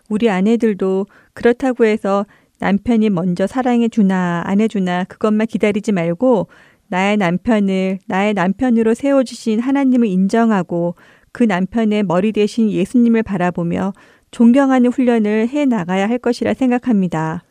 우리 0.08 0.30
아내들도 0.30 1.06
그렇다고 1.34 1.84
해서 1.84 2.24
남편이 2.58 3.10
먼저 3.10 3.46
사랑해 3.46 3.88
주나 3.88 4.42
안 4.46 4.60
해주나 4.60 5.04
그것만 5.04 5.46
기다리지 5.46 5.92
말고 5.92 6.48
나의 6.88 7.16
남편을 7.16 7.98
나의 8.06 8.34
남편으로 8.34 8.94
세워주신 8.94 9.60
하나님을 9.60 10.06
인정하고 10.06 10.94
그 11.32 11.42
남편의 11.42 12.04
머리 12.04 12.32
대신 12.32 12.70
예수님을 12.70 13.22
바라보며 13.24 13.92
존경하는 14.30 14.90
훈련을 14.90 15.48
해 15.48 15.64
나가야 15.64 16.08
할 16.08 16.18
것이라 16.18 16.54
생각합니다. 16.54 17.42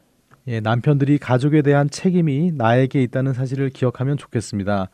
예, 0.48 0.60
남편들이 0.60 1.18
가족에 1.18 1.62
대한 1.62 1.90
책임이 1.90 2.52
나에게 2.54 3.02
있다는 3.04 3.34
사실을 3.34 3.70
기억하면 3.70 4.18
좋겠습니다. 4.18 4.90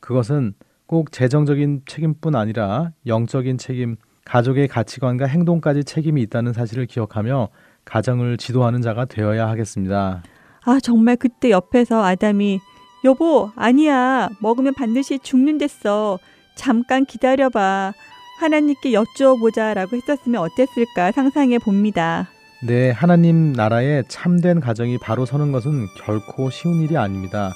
그것은 0.00 0.54
꼭 0.86 1.12
재정적인 1.12 1.82
책임뿐 1.86 2.34
아니라 2.34 2.92
영적인 3.06 3.58
책임, 3.58 3.96
가족의 4.24 4.68
가치관과 4.68 5.26
행동까지 5.26 5.84
책임이 5.84 6.22
있다는 6.22 6.54
사실을 6.54 6.86
기억하며 6.86 7.48
가정을 7.84 8.38
지도하는 8.38 8.80
자가 8.80 9.04
되어야 9.04 9.46
하겠습니다. 9.48 10.22
아, 10.64 10.78
정말 10.82 11.16
그때 11.16 11.50
옆에서 11.50 12.02
아담이 12.02 12.60
여보, 13.04 13.50
아니야. 13.54 14.30
먹으면 14.40 14.72
반드시 14.72 15.18
죽는댔어. 15.18 16.18
잠깐 16.56 17.04
기다려봐. 17.04 17.92
하나님께 18.40 18.94
여쭈어 18.94 19.36
보자 19.36 19.74
라고 19.74 19.96
했었으면 19.96 20.40
어땠을까 20.40 21.12
상상해 21.12 21.58
봅니다. 21.58 22.28
네, 22.66 22.90
하나님 22.90 23.52
나라에 23.52 24.04
참된 24.08 24.58
가정이 24.58 24.96
바로 24.98 25.26
서는 25.26 25.52
것은 25.52 25.86
결코 25.98 26.48
쉬운 26.48 26.80
일이 26.80 26.96
아닙니다. 26.96 27.52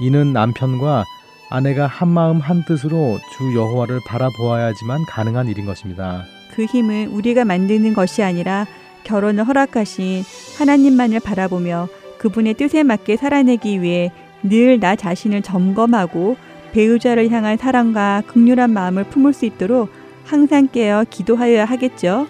이는 0.00 0.32
남편과 0.32 1.04
아내가 1.50 1.86
한 1.86 2.08
마음 2.08 2.38
한 2.38 2.64
뜻으로 2.66 3.18
주 3.36 3.54
여호와를 3.54 4.00
바라보아야지만 4.06 5.04
가능한 5.06 5.48
일인 5.48 5.66
것입니다. 5.66 6.24
그 6.54 6.64
힘은 6.64 7.08
우리가 7.08 7.44
만드는 7.44 7.92
것이 7.92 8.22
아니라 8.22 8.66
결혼을 9.04 9.44
허락하신 9.44 10.22
하나님만을 10.58 11.20
바라보며 11.20 11.88
그분의 12.18 12.54
뜻에 12.54 12.82
맞게 12.82 13.16
살아내기 13.16 13.82
위해 13.82 14.10
늘 14.42 14.78
나 14.80 14.96
자신을 14.96 15.42
점검하고 15.42 16.36
배우자를 16.72 17.30
향한 17.30 17.56
사랑과 17.58 18.22
극률한 18.26 18.70
마음을 18.70 19.04
품을 19.04 19.32
수 19.34 19.44
있도록 19.46 19.90
항상 20.24 20.68
깨어 20.68 21.04
기도하여야 21.10 21.64
하겠죠. 21.64 22.26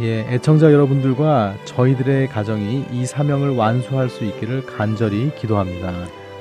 예, 0.00 0.24
애청자 0.30 0.72
여러분들과 0.72 1.56
저희들의 1.66 2.28
가정이 2.28 2.86
이 2.90 3.04
사명을 3.04 3.50
완수할 3.50 4.08
수 4.08 4.24
있기를 4.24 4.64
간절히 4.64 5.30
기도합니다. 5.36 5.92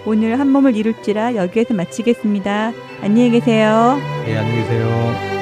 오늘 0.05 0.39
한 0.39 0.49
몸을 0.49 0.77
이룰지라 0.77 1.35
여기에서 1.35 1.73
마치겠습니다. 1.73 2.71
안녕히 3.01 3.31
계세요. 3.31 3.97
예, 4.27 4.37
안녕히 4.37 4.61
계세요. 4.61 5.39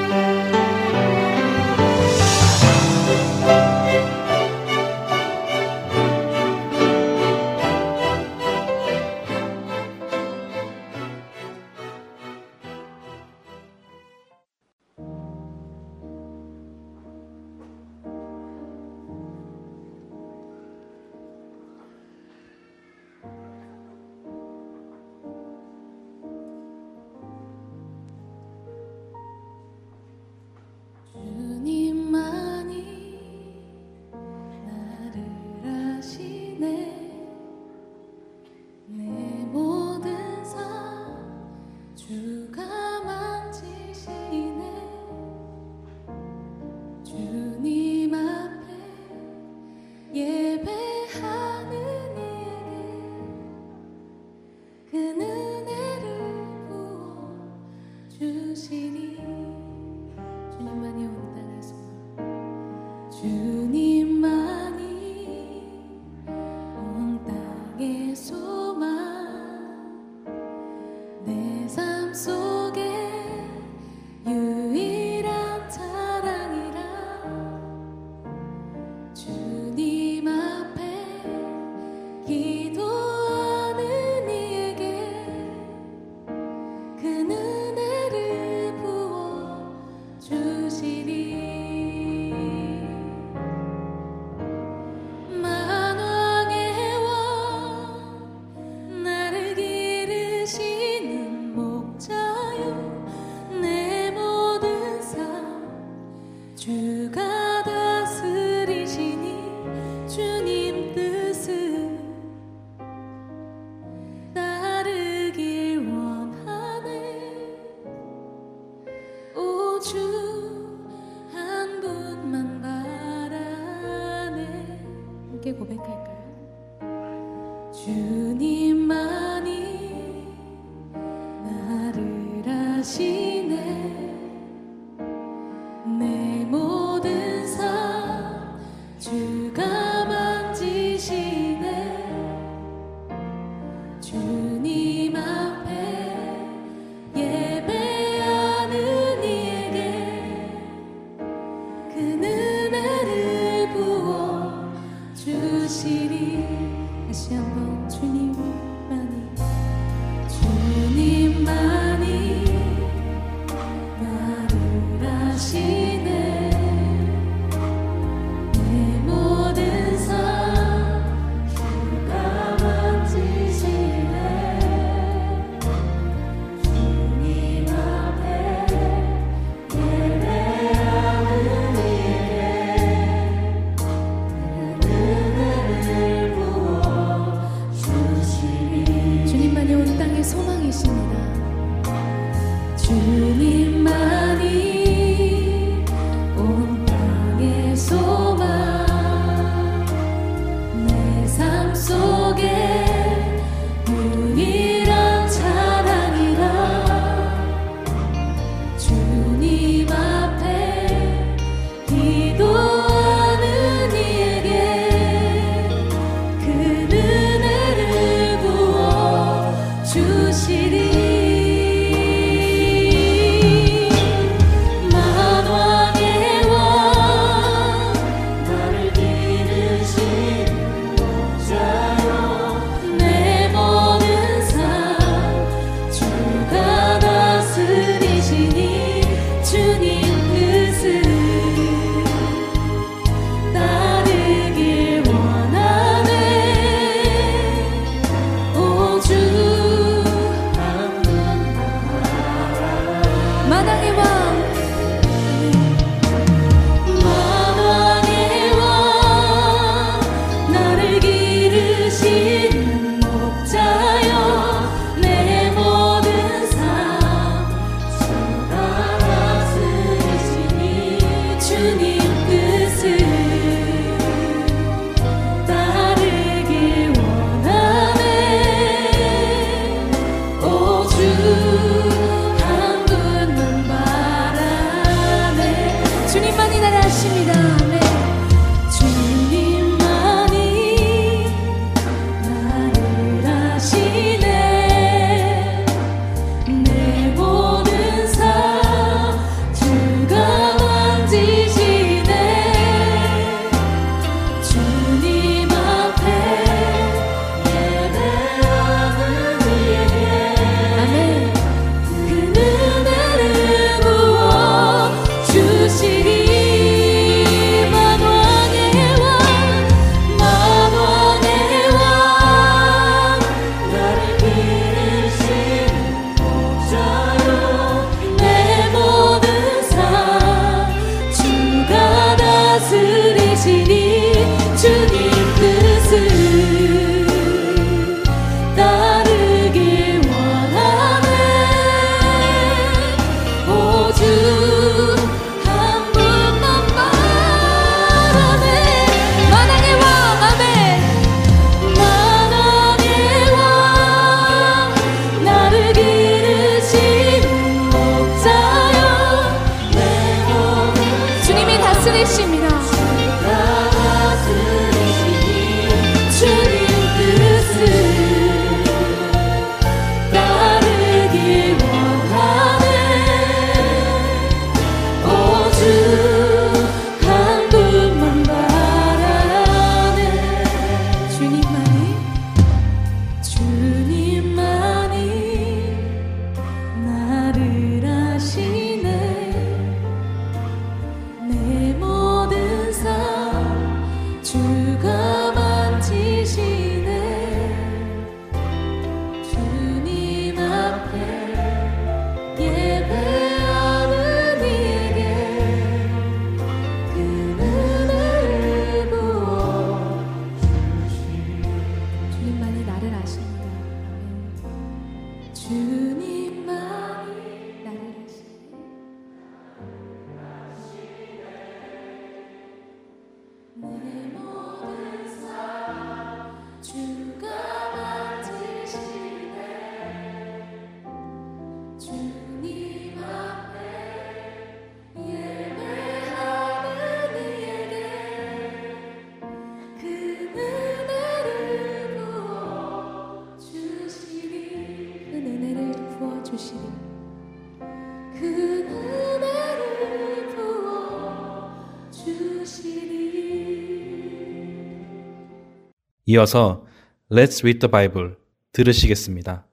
이어서 456.09 456.63
Let's 457.11 457.41
Read 457.41 457.59
the 457.59 457.69
Bible 457.69 458.15
들으시겠습니다. 458.53 459.45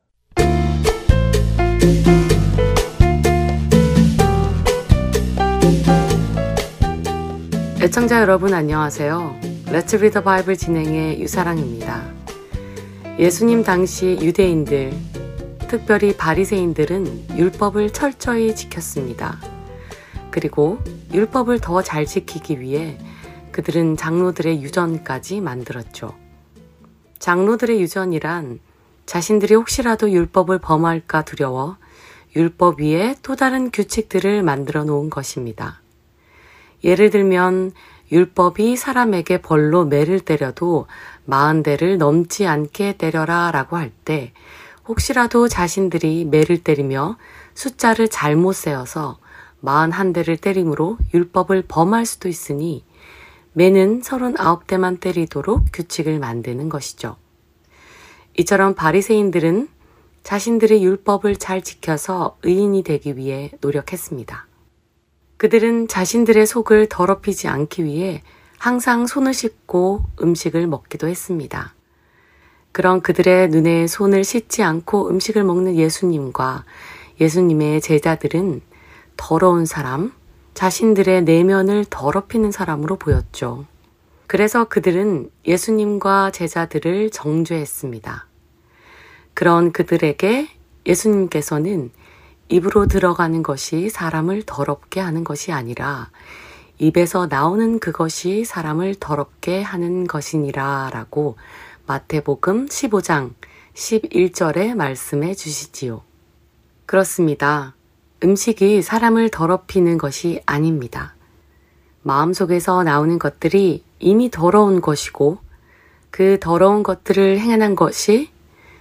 애청자 7.82 8.20
여러분 8.20 8.54
안녕하세요. 8.54 9.34
레츠 9.72 9.96
리더 9.96 10.22
바이블 10.22 10.56
진행의 10.56 11.20
유사랑입니다. 11.20 12.04
예수님 13.18 13.64
당시 13.64 14.16
유대인들, 14.22 14.92
특별히 15.68 16.16
바리새인들은 16.16 17.36
율법을 17.36 17.92
철저히 17.92 18.54
지켰습니다. 18.54 19.40
그리고 20.30 20.78
율법을 21.12 21.58
더 21.58 21.82
잘 21.82 22.06
지키기 22.06 22.60
위해 22.60 22.96
그들은 23.50 23.96
장로들의 23.96 24.62
유전까지 24.62 25.40
만들었죠. 25.40 26.23
장로들의 27.24 27.80
유전이란 27.80 28.60
자신들이 29.06 29.54
혹시라도 29.54 30.10
율법을 30.10 30.58
범할까 30.58 31.24
두려워 31.24 31.78
율법 32.36 32.82
위에 32.82 33.14
또 33.22 33.34
다른 33.34 33.70
규칙들을 33.70 34.42
만들어 34.42 34.84
놓은 34.84 35.08
것입니다. 35.08 35.80
예를 36.84 37.08
들면 37.08 37.72
율법이 38.12 38.76
사람에게 38.76 39.40
벌로 39.40 39.86
매를 39.86 40.20
때려도 40.20 40.86
마흔 41.24 41.62
대를 41.62 41.96
넘지 41.96 42.46
않게 42.46 42.98
때려라 42.98 43.50
라고 43.50 43.78
할 43.78 43.90
때 44.04 44.34
혹시라도 44.86 45.48
자신들이 45.48 46.26
매를 46.26 46.62
때리며 46.62 47.16
숫자를 47.54 48.08
잘못 48.08 48.52
세어서 48.52 49.16
마흔 49.60 49.92
한 49.92 50.12
대를 50.12 50.36
때림으로 50.36 50.98
율법을 51.14 51.64
범할 51.68 52.04
수도 52.04 52.28
있으니 52.28 52.84
매는 53.54 54.02
서른아홉 54.02 54.66
대만 54.66 54.96
때리도록 54.96 55.66
규칙을 55.72 56.18
만드는 56.18 56.68
것이죠. 56.68 57.16
이처럼 58.36 58.74
바리새인들은 58.74 59.68
자신들의 60.24 60.82
율법을 60.82 61.36
잘 61.36 61.62
지켜서 61.62 62.36
의인이 62.42 62.82
되기 62.82 63.16
위해 63.16 63.52
노력했습니다. 63.60 64.46
그들은 65.36 65.86
자신들의 65.86 66.46
속을 66.46 66.88
더럽히지 66.88 67.46
않기 67.46 67.84
위해 67.84 68.22
항상 68.58 69.06
손을 69.06 69.34
씻고 69.34 70.02
음식을 70.20 70.66
먹기도 70.66 71.06
했습니다. 71.06 71.74
그런 72.72 73.02
그들의 73.02 73.50
눈에 73.50 73.86
손을 73.86 74.24
씻지 74.24 74.64
않고 74.64 75.08
음식을 75.10 75.44
먹는 75.44 75.76
예수님과 75.76 76.64
예수님의 77.20 77.80
제자들은 77.82 78.62
더러운 79.16 79.64
사람, 79.64 80.12
자신들의 80.54 81.24
내면을 81.24 81.84
더럽히는 81.90 82.52
사람으로 82.52 82.96
보였죠. 82.96 83.66
그래서 84.26 84.64
그들은 84.64 85.30
예수님과 85.46 86.30
제자들을 86.30 87.10
정죄했습니다. 87.10 88.26
그런 89.34 89.72
그들에게 89.72 90.48
예수님께서는 90.86 91.90
입으로 92.48 92.86
들어가는 92.86 93.42
것이 93.42 93.90
사람을 93.90 94.44
더럽게 94.46 95.00
하는 95.00 95.24
것이 95.24 95.50
아니라 95.52 96.10
입에서 96.78 97.26
나오는 97.26 97.78
그것이 97.78 98.44
사람을 98.44 98.96
더럽게 98.96 99.62
하는 99.62 100.06
것이니라 100.06 100.90
라고 100.92 101.36
마태복음 101.86 102.66
15장 102.66 103.32
11절에 103.74 104.74
말씀해 104.74 105.34
주시지요. 105.34 106.02
그렇습니다. 106.86 107.74
음식이 108.22 108.82
사람을 108.82 109.30
더럽히는 109.30 109.98
것이 109.98 110.40
아닙니다. 110.46 111.14
마음속에서 112.02 112.82
나오는 112.82 113.18
것들이 113.18 113.82
이미 113.98 114.30
더러운 114.30 114.80
것이고 114.80 115.38
그 116.10 116.38
더러운 116.40 116.82
것들을 116.82 117.38
행하는 117.38 117.74
것이 117.74 118.30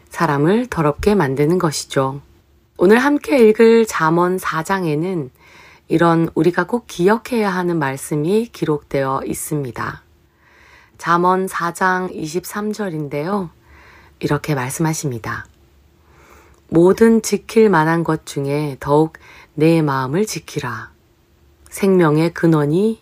사람을 0.10 0.68
더럽게 0.68 1.16
만드는 1.16 1.58
것이죠. 1.58 2.22
오늘 2.78 3.00
함께 3.00 3.50
읽을 3.50 3.86
잠언 3.86 4.38
4장에는 4.38 5.30
이런 5.88 6.30
우리가 6.36 6.66
꼭 6.66 6.86
기억해야 6.88 7.50
하는 7.50 7.80
말씀이 7.80 8.50
기록되어 8.52 9.22
있습니다. 9.26 10.04
잠언 10.98 11.48
4장 11.48 12.14
23절인데요. 12.16 13.50
이렇게 14.20 14.56
말씀하십니다. 14.56 15.46
모든 16.74 17.22
지킬 17.22 17.70
만한 17.70 18.04
것 18.04 18.26
중에 18.26 18.78
더욱 18.80 19.14
내 19.54 19.84
마음을 19.84 20.26
지키라. 20.26 20.92
생명의 21.70 22.34
근원이 22.34 23.00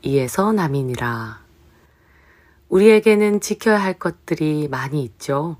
이에서 0.00 0.52
남이니라. 0.52 1.38
우리에게는 2.70 3.42
지켜야 3.42 3.76
할 3.76 3.98
것들이 3.98 4.68
많이 4.68 5.02
있죠. 5.02 5.58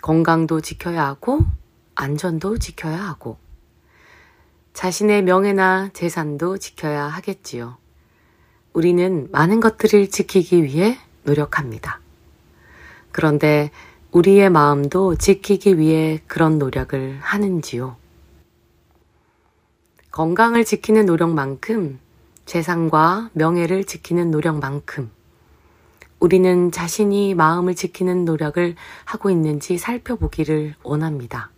건강도 0.00 0.62
지켜야 0.62 1.08
하고, 1.08 1.40
안전도 1.94 2.56
지켜야 2.56 2.96
하고, 2.96 3.36
자신의 4.72 5.24
명예나 5.24 5.90
재산도 5.92 6.56
지켜야 6.56 7.04
하겠지요. 7.04 7.76
우리는 8.72 9.28
많은 9.30 9.60
것들을 9.60 10.08
지키기 10.08 10.64
위해 10.64 10.96
노력합니다. 11.24 12.00
그런데 13.12 13.70
우리의 14.12 14.50
마음도 14.50 15.14
지키기 15.14 15.78
위해 15.78 16.20
그런 16.26 16.58
노력을 16.58 17.18
하는지요? 17.20 17.94
건강을 20.10 20.64
지키는 20.64 21.06
노력만큼 21.06 22.00
재산과 22.44 23.30
명예를 23.34 23.84
지키는 23.84 24.32
노력만큼 24.32 25.12
우리는 26.18 26.72
자신이 26.72 27.34
마음을 27.34 27.76
지키는 27.76 28.24
노력을 28.24 28.74
하고 29.04 29.30
있는지 29.30 29.78
살펴보기를 29.78 30.74
원합니다. 30.82 31.50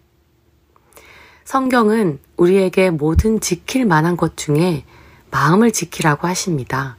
성경은 1.44 2.20
우리에게 2.36 2.90
모든 2.90 3.40
지킬 3.40 3.86
만한 3.86 4.18
것 4.18 4.36
중에 4.36 4.84
마음을 5.30 5.72
지키라고 5.72 6.28
하십니다. 6.28 6.98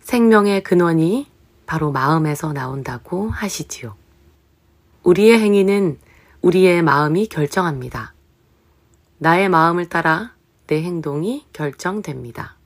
생명의 0.00 0.62
근원이 0.62 1.28
바로 1.64 1.90
마음에서 1.90 2.52
나온다고 2.52 3.30
하시지요. 3.30 3.97
우리의 5.08 5.38
행위는 5.38 5.98
우리의 6.42 6.82
마음이 6.82 7.28
결정합니다. 7.28 8.12
나의 9.16 9.48
마음을 9.48 9.88
따라 9.88 10.34
내 10.66 10.82
행동이 10.82 11.46
결정됩니다. 11.54 12.58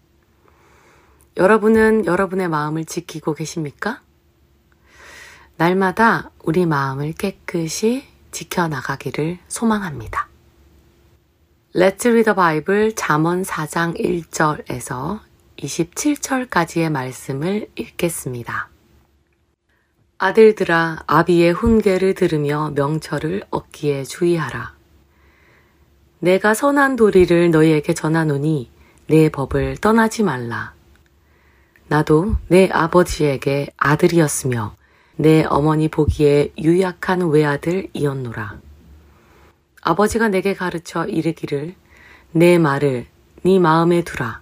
여러분은 1.36 2.04
여러분의 2.04 2.48
마음을 2.48 2.84
지키고 2.84 3.34
계십니까? 3.34 4.02
날마다 5.56 6.32
우리 6.42 6.66
마음을 6.66 7.12
깨끗이 7.12 8.08
지켜나가기를 8.32 9.38
소망합니다. 9.46 10.28
Let's 11.76 12.04
read 12.06 12.24
the 12.24 12.34
Bible 12.34 12.92
잠언 12.96 13.42
4장 13.44 13.96
1절에서 13.96 15.20
27절까지의 15.58 16.90
말씀을 16.90 17.68
읽겠습니다. 17.76 18.71
아들들아 20.24 21.02
아비의 21.08 21.52
훈계를 21.52 22.14
들으며 22.14 22.70
명철을 22.76 23.42
얻기에 23.50 24.04
주의하라. 24.04 24.72
내가 26.20 26.54
선한 26.54 26.94
도리를 26.94 27.50
너희에게 27.50 27.92
전하노니 27.92 28.70
내 29.08 29.28
법을 29.30 29.78
떠나지 29.78 30.22
말라. 30.22 30.74
나도 31.88 32.36
내 32.46 32.68
아버지에게 32.70 33.70
아들이었으며 33.76 34.76
내 35.16 35.42
어머니 35.42 35.88
보기에 35.88 36.52
유약한 36.56 37.28
외아들이었노라. 37.28 38.60
아버지가 39.82 40.28
내게 40.28 40.54
가르쳐 40.54 41.04
이르기를 41.04 41.74
내 42.30 42.58
말을 42.58 43.06
네 43.42 43.58
마음에 43.58 44.04
두라. 44.04 44.40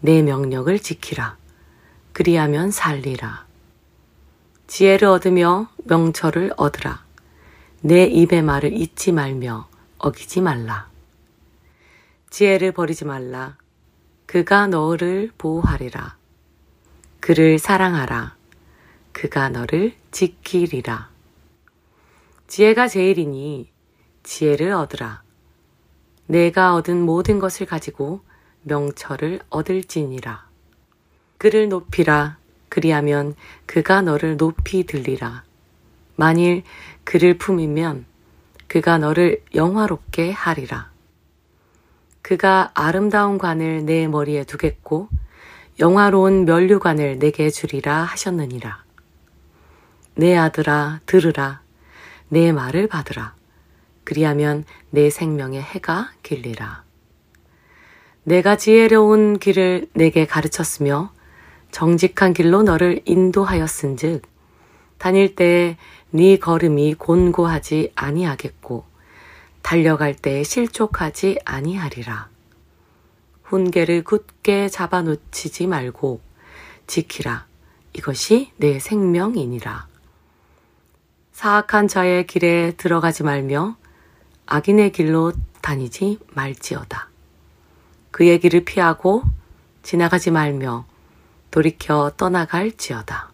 내 0.00 0.22
명령을 0.22 0.78
지키라. 0.78 1.36
그리하면 2.14 2.70
살리라. 2.70 3.51
지혜를 4.74 5.06
얻으며 5.06 5.68
명철을 5.84 6.54
얻으라. 6.56 7.04
내 7.82 8.04
입의 8.04 8.40
말을 8.40 8.72
잊지 8.72 9.12
말며 9.12 9.68
어기지 9.98 10.40
말라. 10.40 10.88
지혜를 12.30 12.72
버리지 12.72 13.04
말라. 13.04 13.58
그가 14.24 14.68
너를 14.68 15.30
보호하리라. 15.36 16.16
그를 17.20 17.58
사랑하라. 17.58 18.34
그가 19.12 19.50
너를 19.50 19.92
지키리라. 20.10 21.10
지혜가 22.46 22.88
제일이니 22.88 23.70
지혜를 24.22 24.72
얻으라. 24.72 25.22
내가 26.24 26.74
얻은 26.76 26.98
모든 26.98 27.38
것을 27.40 27.66
가지고 27.66 28.22
명철을 28.62 29.40
얻을지니라. 29.50 30.48
그를 31.36 31.68
높이라. 31.68 32.38
그리하면 32.72 33.34
그가 33.66 34.00
너를 34.00 34.38
높이 34.38 34.86
들리라. 34.86 35.44
만일 36.16 36.62
그를 37.04 37.36
품으면 37.36 38.06
그가 38.66 38.96
너를 38.96 39.42
영화롭게 39.54 40.30
하리라. 40.30 40.90
그가 42.22 42.70
아름다운 42.72 43.36
관을 43.36 43.84
내 43.84 44.08
머리에 44.08 44.44
두겠고 44.44 45.10
영화로운 45.80 46.46
면류관을 46.46 47.18
내게 47.18 47.50
주리라 47.50 48.04
하셨느니라. 48.04 48.82
내 50.14 50.34
아들아 50.34 51.00
들으라. 51.04 51.60
내 52.30 52.52
말을 52.52 52.86
받으라. 52.86 53.34
그리하면 54.02 54.64
내 54.88 55.10
생명의 55.10 55.60
해가 55.60 56.10
길리라. 56.22 56.84
내가 58.22 58.56
지혜로운 58.56 59.38
길을 59.38 59.88
내게 59.92 60.24
가르쳤으며 60.24 61.12
정직한 61.72 62.34
길로 62.34 62.62
너를 62.62 63.00
인도하였은즉 63.06 64.22
다닐 64.98 65.34
때에 65.34 65.76
네 66.10 66.36
걸음이 66.36 66.94
곤고하지 66.94 67.92
아니하겠고 67.96 68.84
달려갈 69.62 70.14
때에 70.14 70.44
실족하지 70.44 71.40
아니하리라. 71.44 72.28
훈계를 73.44 74.04
굳게 74.04 74.68
잡아놓치지 74.68 75.66
말고 75.66 76.20
지키라. 76.86 77.46
이것이 77.94 78.52
내 78.58 78.78
생명이니라. 78.78 79.88
사악한 81.32 81.88
자의 81.88 82.26
길에 82.26 82.72
들어가지 82.76 83.22
말며 83.22 83.76
악인의 84.46 84.92
길로 84.92 85.32
다니지 85.62 86.18
말지어다. 86.34 87.08
그의 88.10 88.40
길을 88.40 88.64
피하고 88.64 89.22
지나가지 89.82 90.30
말며 90.30 90.84
돌이켜 91.52 92.10
떠나갈지어다. 92.16 93.30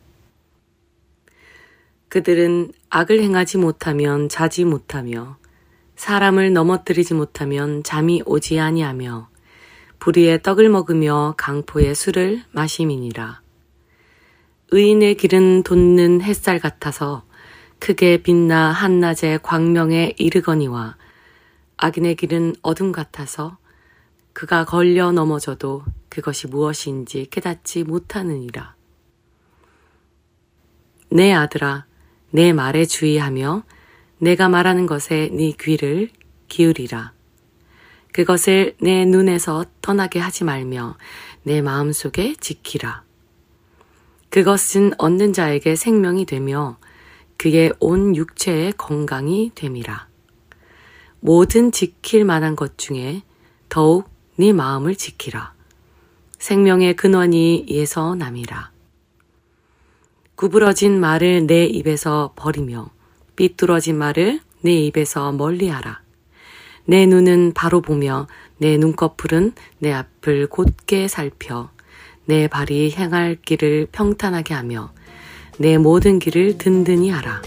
그들은 2.08 2.72
악을 2.90 3.22
행하지 3.22 3.58
못하면 3.58 4.28
자지 4.28 4.64
못하며 4.64 5.38
사람을 5.94 6.52
넘어뜨리지 6.52 7.14
못하면 7.14 7.82
잠이 7.84 8.22
오지 8.26 8.58
아니하며 8.58 9.28
불의의 10.00 10.42
떡을 10.42 10.68
먹으며 10.68 11.34
강포의 11.36 11.94
술을 11.94 12.42
마심이니라. 12.50 13.40
의인의 14.70 15.14
길은 15.14 15.62
돋는 15.62 16.20
햇살 16.20 16.58
같아서 16.58 17.24
크게 17.78 18.22
빛나 18.22 18.72
한낮의 18.72 19.40
광명에 19.44 20.14
이르거니와 20.18 20.96
악인의 21.76 22.16
길은 22.16 22.56
어둠 22.62 22.90
같아서 22.90 23.58
그가 24.38 24.64
걸려 24.64 25.10
넘어져도 25.10 25.82
그것이 26.08 26.46
무엇인지 26.46 27.26
깨닫지 27.28 27.82
못하느니라. 27.82 28.76
내 31.10 31.32
아들아, 31.32 31.86
내 32.30 32.52
말에 32.52 32.86
주의하며 32.86 33.64
내가 34.18 34.48
말하는 34.48 34.86
것에 34.86 35.30
네 35.32 35.52
귀를 35.58 36.10
기울이라. 36.46 37.12
그것을 38.12 38.76
내 38.80 39.04
눈에서 39.06 39.64
떠나게 39.82 40.20
하지 40.20 40.44
말며 40.44 40.96
내 41.42 41.60
마음속에 41.60 42.36
지키라. 42.36 43.02
그것은 44.30 44.92
얻는 44.98 45.32
자에게 45.32 45.74
생명이 45.74 46.26
되며 46.26 46.78
그의 47.38 47.72
온 47.80 48.14
육체의 48.14 48.74
건강이 48.74 49.50
됨이라. 49.56 50.06
모든 51.18 51.72
지킬 51.72 52.24
만한 52.24 52.54
것 52.54 52.78
중에 52.78 53.22
더욱 53.68 54.16
네 54.40 54.52
마음을 54.52 54.94
지키라. 54.94 55.52
생명의 56.38 56.94
근원이 56.94 57.64
이에서 57.68 58.14
남이라. 58.14 58.70
구부러진 60.36 61.00
말을 61.00 61.48
내 61.48 61.64
입에서 61.64 62.34
버리며 62.36 62.88
삐뚤어진 63.34 63.98
말을 63.98 64.38
내 64.60 64.74
입에서 64.74 65.32
멀리하라. 65.32 66.02
내 66.84 67.04
눈은 67.06 67.52
바로 67.52 67.80
보며 67.80 68.28
내 68.58 68.78
눈꺼풀은 68.78 69.54
내 69.80 69.92
앞을 69.92 70.46
곧게 70.46 71.08
살펴 71.08 71.70
내 72.24 72.46
발이 72.46 72.92
행할 72.92 73.38
길을 73.44 73.88
평탄하게 73.90 74.54
하며 74.54 74.92
내 75.58 75.78
모든 75.78 76.20
길을 76.20 76.58
든든히 76.58 77.10
하라. 77.10 77.42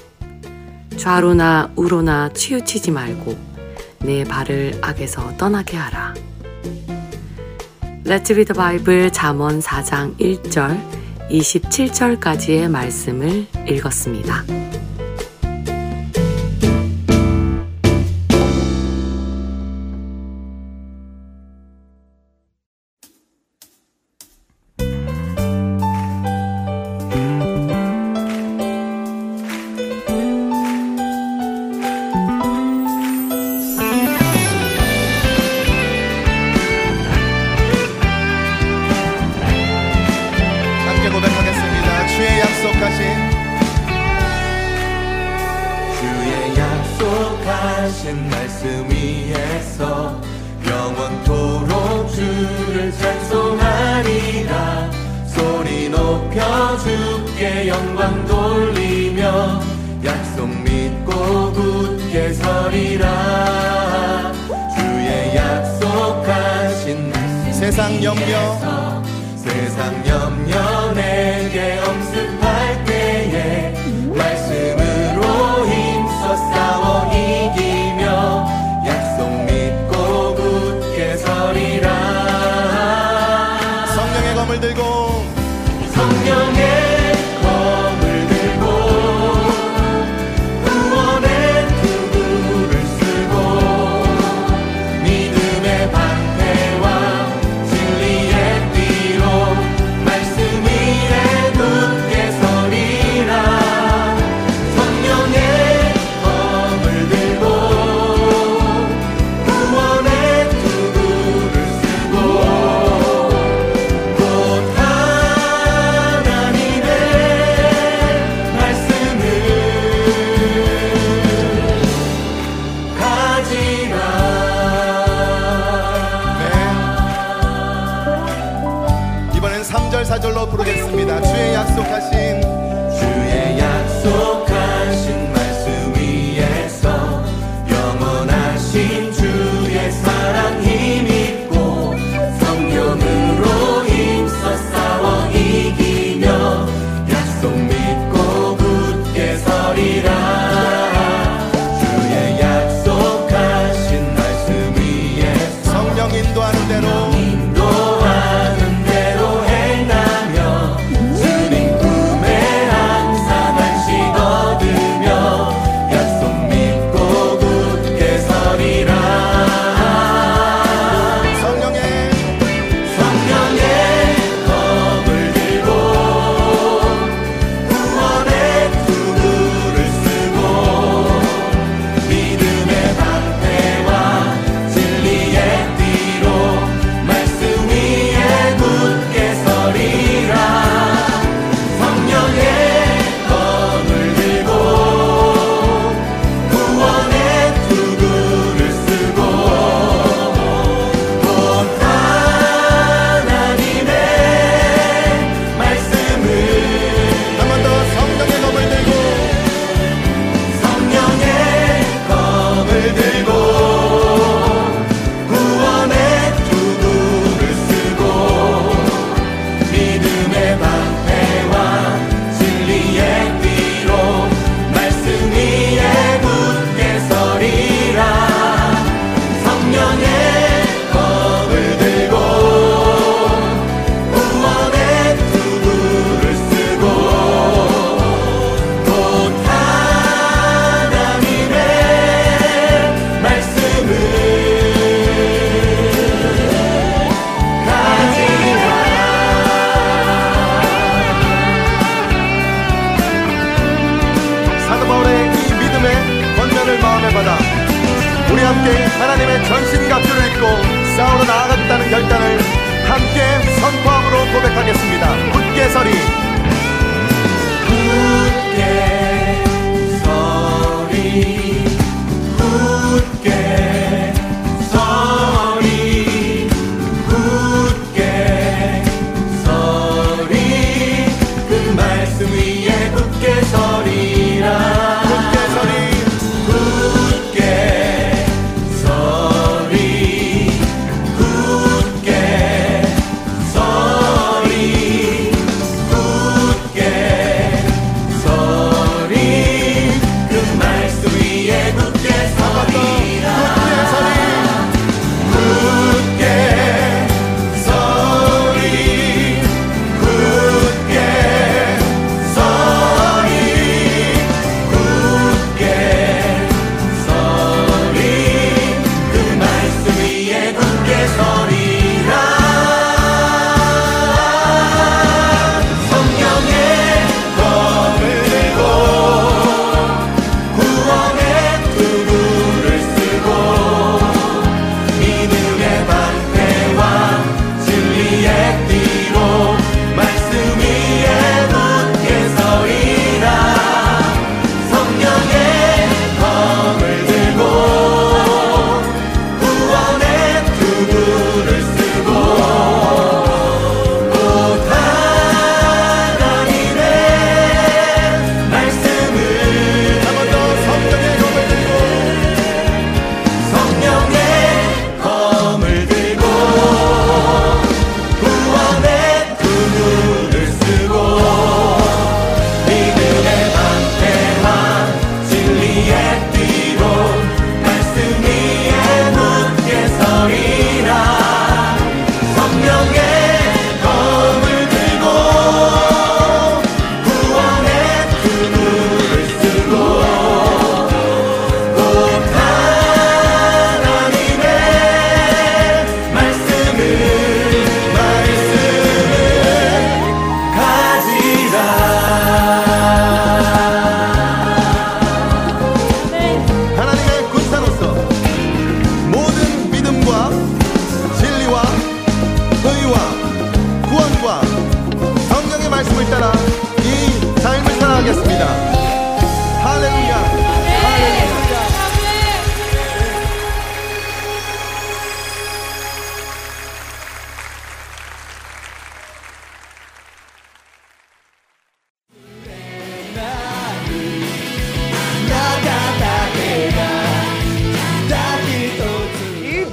좌로나 0.98 1.72
우로나 1.78 2.34
치우치지 2.34 2.92
말고 2.92 3.40
내 4.00 4.26
발을 4.26 4.80
악에서 4.82 5.38
떠나게 5.38 5.78
하라. 5.78 6.31
Let's 8.04 8.32
read 8.32 8.52
Bible 8.54 9.12
잠언 9.12 9.60
4장 9.60 10.18
1절 10.18 10.82
27절까지의 11.30 12.68
말씀을 12.68 13.46
읽었습니다. 13.70 14.61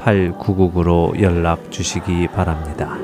602-866-8999로 0.00 1.20
연락 1.20 1.70
주시기 1.70 2.28
바랍니다. 2.28 2.96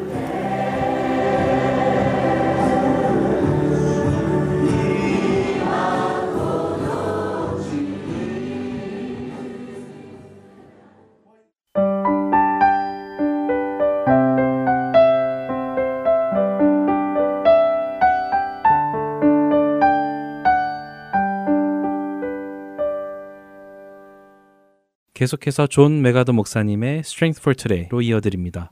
계속해서 25.27 25.67
존 25.67 26.03
맥아더 26.03 26.33
목사님의 26.33 27.01
Strength 27.01 27.41
for 27.41 27.57
Today로 27.57 28.01
이어드립니다. 28.01 28.71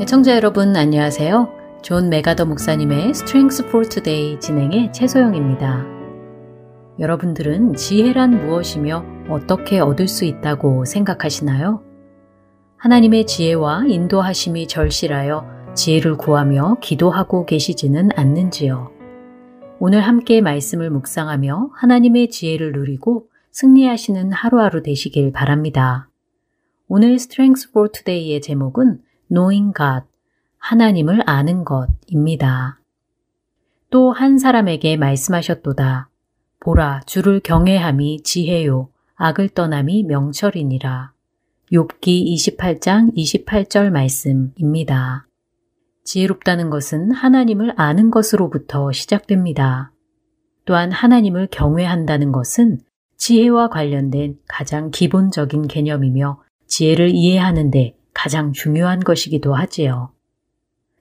애청자 0.00 0.34
여러분 0.34 0.74
안녕하세요. 0.74 1.52
존 1.82 2.08
맥아더 2.08 2.46
목사님의 2.46 3.10
Strength 3.10 3.68
for 3.68 3.86
Today 3.86 4.40
진행의 4.40 4.90
최소영입니다. 4.94 5.84
여러분들은 6.98 7.74
지혜란 7.74 8.46
무엇이며 8.46 9.04
어떻게 9.28 9.78
얻을 9.78 10.08
수 10.08 10.24
있다고 10.24 10.86
생각하시나요? 10.86 11.82
하나님의 12.78 13.26
지혜와 13.26 13.84
인도하심이 13.88 14.66
절실하여 14.68 15.59
지혜를 15.74 16.16
구하며 16.16 16.78
기도하고 16.80 17.46
계시지는 17.46 18.10
않는지요. 18.16 18.90
오늘 19.78 20.00
함께 20.00 20.40
말씀을 20.40 20.90
묵상하며 20.90 21.70
하나님의 21.74 22.30
지혜를 22.30 22.72
누리고 22.72 23.28
승리하시는 23.52 24.32
하루하루 24.32 24.82
되시길 24.82 25.32
바랍니다. 25.32 26.08
오늘 26.88 27.14
Strength 27.14 27.70
for 27.70 27.90
Today의 27.90 28.40
제목은 28.42 29.00
Knowing 29.30 29.72
God, 29.76 30.06
하나님을 30.58 31.22
아는 31.26 31.64
것입니다. 31.64 32.80
또 33.90 34.12
한 34.12 34.38
사람에게 34.38 34.96
말씀하셨도다. 34.96 36.08
보라, 36.60 37.00
주를 37.06 37.40
경외함이 37.40 38.22
지혜요, 38.22 38.90
악을 39.16 39.50
떠남이 39.50 40.04
명철이니라. 40.04 41.12
욥기 41.72 42.34
28장 42.34 43.16
28절 43.16 43.90
말씀입니다. 43.90 45.26
지혜롭다는 46.10 46.70
것은 46.70 47.12
하나님을 47.12 47.72
아는 47.76 48.10
것으로부터 48.10 48.90
시작됩니다. 48.90 49.92
또한 50.64 50.90
하나님을 50.90 51.46
경외한다는 51.52 52.32
것은 52.32 52.80
지혜와 53.16 53.68
관련된 53.68 54.36
가장 54.48 54.90
기본적인 54.90 55.68
개념이며 55.68 56.42
지혜를 56.66 57.10
이해하는데 57.10 57.94
가장 58.12 58.50
중요한 58.50 58.98
것이기도 58.98 59.54
하지요. 59.54 60.10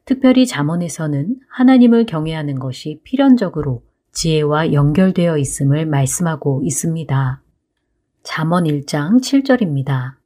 특별히 0.06 0.46
잠언에서는 0.46 1.38
하나님을 1.50 2.06
경외하는 2.06 2.60
것이 2.60 3.02
필연적으로 3.04 3.82
지혜와 4.12 4.74
연결되어 4.74 5.40
있음을 5.40 5.88
말씀하고 5.88 6.62
있습니다. 6.64 7.42
잠언 8.22 8.66
1장 8.66 9.24
7절입니다. 9.24 10.18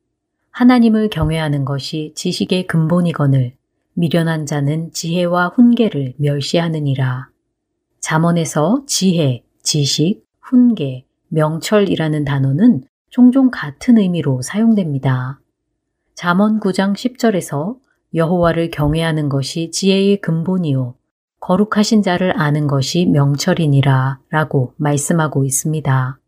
하나님을 0.51 1.09
경외하는 1.09 1.63
것이 1.63 2.11
지식의 2.15 2.67
근본이거늘 2.67 3.55
미련한 3.93 4.45
자는 4.45 4.91
지혜와 4.91 5.49
훈계를 5.49 6.13
멸시하느니라. 6.17 7.29
잠언에서 7.99 8.83
지혜, 8.87 9.43
지식, 9.61 10.25
훈계, 10.41 11.05
명철이라는 11.29 12.25
단어는 12.25 12.83
종종 13.09 13.49
같은 13.51 13.97
의미로 13.97 14.41
사용됩니다. 14.41 15.39
잠언 16.15 16.59
9장 16.59 16.93
10절에서 16.93 17.77
여호와를 18.13 18.69
경외하는 18.69 19.29
것이 19.29 19.71
지혜의 19.71 20.21
근본이요 20.21 20.95
거룩하신 21.39 22.03
자를 22.03 22.39
아는 22.39 22.67
것이 22.67 23.05
명철이니라 23.05 24.19
라고 24.29 24.73
말씀하고 24.77 25.43
있습니다. 25.43 26.19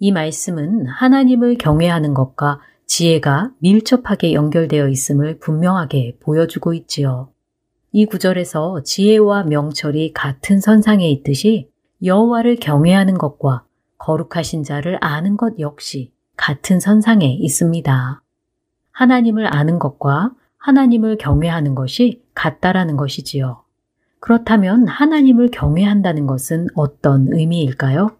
이 0.00 0.12
말씀은 0.12 0.86
하나님을 0.86 1.56
경외하는 1.56 2.12
것과 2.14 2.60
지혜가 2.86 3.52
밀접하게 3.58 4.32
연결되어 4.32 4.88
있음을 4.88 5.38
분명하게 5.38 6.18
보여주고 6.20 6.74
있지요. 6.74 7.30
이 7.92 8.06
구절에서 8.06 8.82
지혜와 8.82 9.44
명철이 9.44 10.12
같은 10.12 10.60
선상에 10.60 11.08
있듯이 11.10 11.70
여호와를 12.02 12.56
경외하는 12.56 13.18
것과 13.18 13.64
거룩하신 13.98 14.64
자를 14.64 14.98
아는 15.00 15.36
것 15.36 15.58
역시 15.60 16.12
같은 16.36 16.80
선상에 16.80 17.26
있습니다. 17.26 18.22
하나님을 18.90 19.46
아는 19.54 19.78
것과 19.78 20.32
하나님을 20.58 21.18
경외하는 21.18 21.74
것이 21.74 22.22
같다라는 22.34 22.96
것이지요. 22.96 23.62
그렇다면 24.18 24.88
하나님을 24.88 25.50
경외한다는 25.50 26.26
것은 26.26 26.68
어떤 26.74 27.28
의미일까요? 27.30 28.16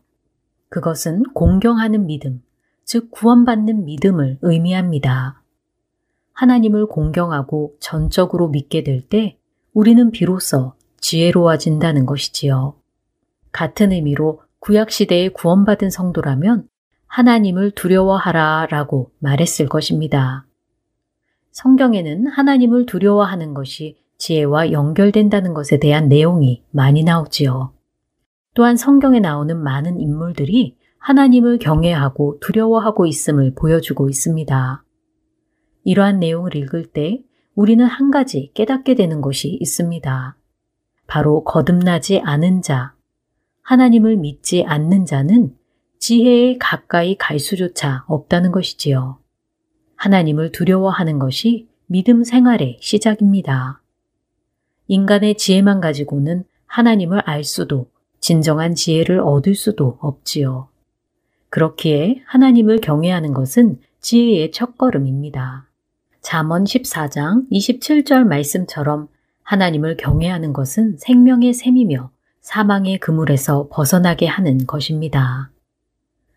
그것은 0.68 1.22
공경하는 1.34 2.06
믿음, 2.06 2.42
즉 2.85 3.11
구원받는 3.11 3.85
믿음을 3.85 4.39
의미합니다. 4.43 5.43
하나님을 6.32 6.87
공경하고 6.87 7.76
전적으로 7.80 8.49
믿게 8.49 8.82
될 8.82 9.03
때 9.09 9.39
우리는 9.72 10.11
비로소 10.11 10.74
지혜로워진다는 11.01 12.07
것이지요. 12.07 12.74
같은 13.53 13.93
의미로 13.93 14.43
구약시대에 14.61 15.28
구원받은 15.30 15.91
성도라면 15.91 16.68
하나님을 17.07 17.72
두려워하라 17.72 18.66
라고 18.70 19.11
말했을 19.18 19.68
것입니다. 19.68 20.47
성경에는 21.53 22.26
하나님을 22.26 22.87
두려워하는 22.87 23.55
것이 23.55 23.97
지혜와 24.18 24.72
연결된다는 24.72 25.55
것에 25.55 25.78
대한 25.78 26.09
내용이 26.09 26.62
많이 26.70 27.05
나오지요. 27.05 27.72
또한 28.55 28.76
성경에 28.76 29.20
나오는 29.20 29.57
많은 29.57 30.01
인물들이 30.01 30.76
하나님을 31.05 31.59
경외하고 31.59 32.38
두려워하고 32.40 33.05
있음을 33.05 33.52
보여주고 33.55 34.09
있습니다. 34.09 34.82
이러한 35.84 36.18
내용을 36.18 36.57
읽을 36.57 36.92
때 36.92 37.22
우리는 37.55 37.84
한 37.84 38.11
가지 38.11 38.50
깨닫게 38.55 38.94
되는 38.94 39.20
것이 39.20 39.48
있습니다. 39.61 40.38
바로 41.07 41.44
거듭나지 41.44 42.20
않은 42.20 42.62
자, 42.62 42.94
하나님을 43.61 44.16
믿지 44.16 44.64
않는 44.64 45.05
자는 45.05 45.55
지혜에 45.98 46.57
가까이 46.57 47.16
갈 47.16 47.38
수조차 47.38 48.07
없다는 48.09 48.50
것이지요. 48.50 49.18
하나님을 49.96 50.52
두려워하는 50.52 51.18
것이 51.18 51.68
믿음 51.84 52.24
생활의 52.24 52.78
시작입니다. 52.80 53.82
인간의 54.88 55.36
지혜만 55.36 55.82
가지고는 55.82 56.44
하나님을 56.64 57.20
알 57.26 57.44
수도 57.44 57.90
진정한 58.20 58.74
지혜를 58.74 59.20
얻을 59.20 59.55
수도 59.55 59.98
없지요. 60.00 60.70
그렇기에 61.55 62.20
하나님을 62.26 62.80
경외하는 62.80 63.32
것은 63.32 63.78
지혜의 64.00 64.50
첫걸음입니다. 64.50 65.68
잠언 66.20 66.64
14장 66.64 67.48
27절 67.48 68.24
말씀처럼 68.24 69.07
하나님을 69.44 69.96
경외하는 69.96 70.52
것은 70.52 70.96
생명의 70.98 71.55
샘이며 71.55 72.11
사망의 72.40 72.98
그물에서 72.98 73.68
벗어나게 73.70 74.26
하는 74.26 74.66
것입니다. 74.66 75.52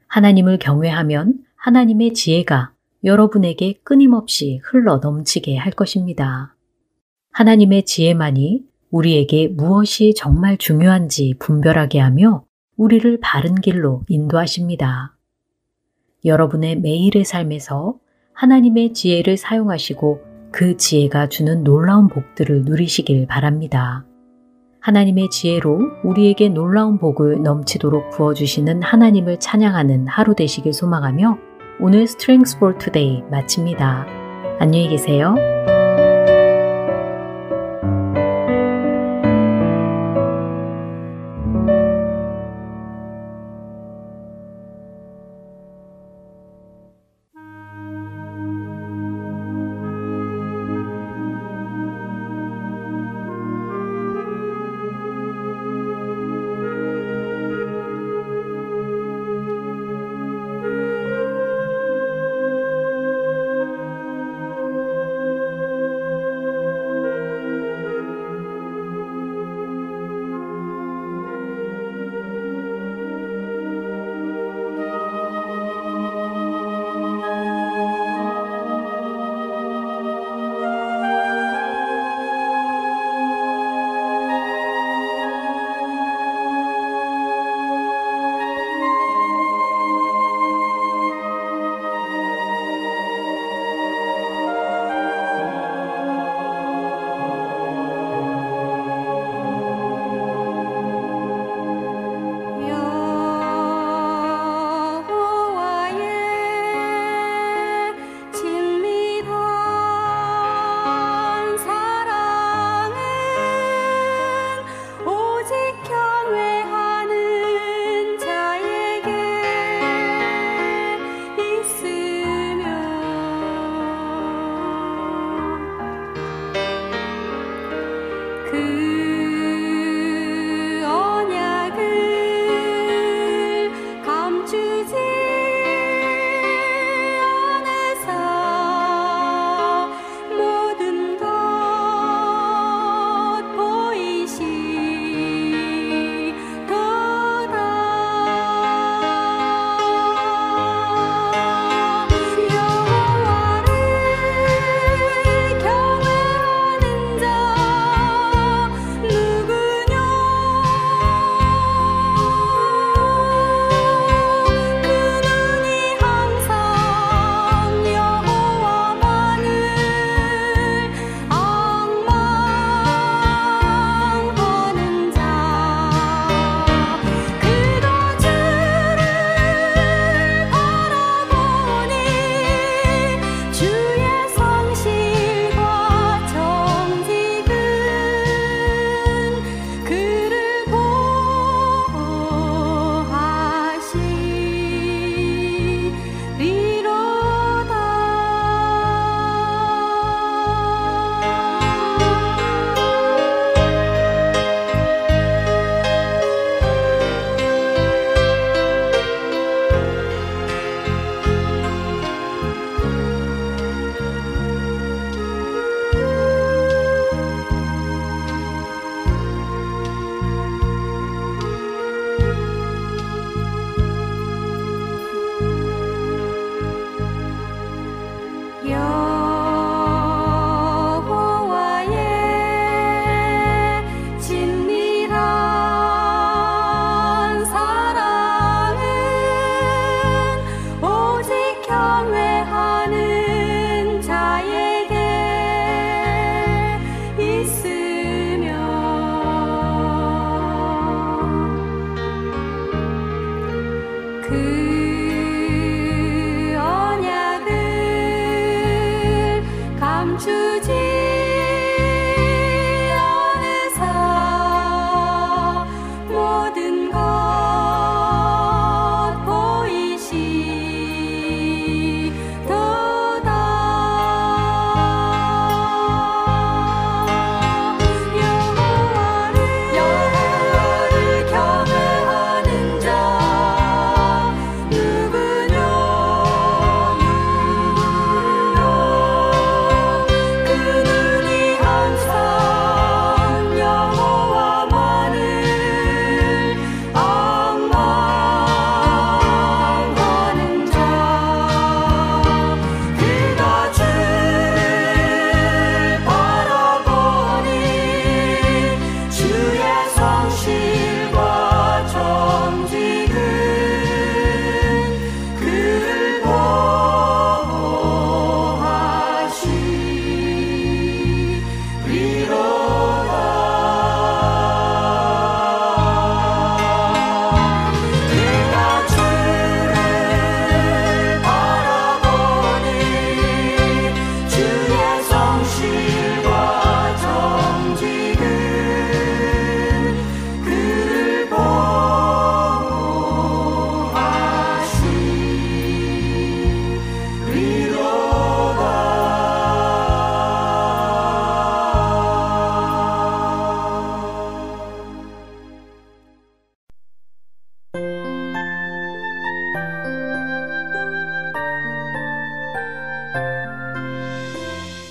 하나님을 0.05 0.59
경외하면 0.59 1.39
하나님의 1.55 2.13
지혜가 2.13 2.73
여러분에게 3.03 3.79
끊임없이 3.83 4.59
흘러 4.65 4.97
넘치게 4.97 5.57
할 5.57 5.71
것입니다. 5.71 6.55
하나님의 7.31 7.85
지혜만이 7.85 8.65
우리에게 8.91 9.47
무엇이 9.47 10.13
정말 10.15 10.59
중요한지 10.59 11.33
분별하게 11.39 11.97
하며 12.01 12.46
우리를 12.77 13.19
바른 13.21 13.55
길로 13.55 14.03
인도하십니다. 14.07 15.15
여러분의 16.23 16.79
매일의 16.79 17.25
삶에서 17.25 17.95
하나님의 18.33 18.93
지혜를 18.93 19.35
사용하시고 19.35 20.21
그 20.51 20.77
지혜가 20.77 21.27
주는 21.27 21.63
놀라운 21.63 22.07
복들을 22.07 22.63
누리시길 22.63 23.27
바랍니다. 23.27 24.05
하나님의 24.79 25.29
지혜로 25.29 25.79
우리에게 26.03 26.49
놀라운 26.49 26.97
복을 26.97 27.41
넘치도록 27.43 28.11
부어주시는 28.11 28.83
하나님을 28.83 29.39
찬양하는 29.39 30.07
하루 30.07 30.35
되시길 30.35 30.71
소망하며 30.71 31.37
오늘 31.81 32.03
Strengths 32.03 32.57
for 32.57 32.77
Today 32.77 33.23
마칩니다. 33.29 34.05
안녕히 34.59 34.87
계세요. 34.87 35.35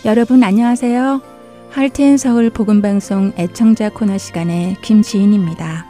여러분 0.06 0.44
안녕하세요. 0.44 1.20
할트앤 1.70 2.16
서울 2.16 2.48
복음 2.48 2.80
방송 2.80 3.32
애청자 3.36 3.90
코너 3.90 4.16
시간의 4.18 4.76
김지인입니다. 4.80 5.84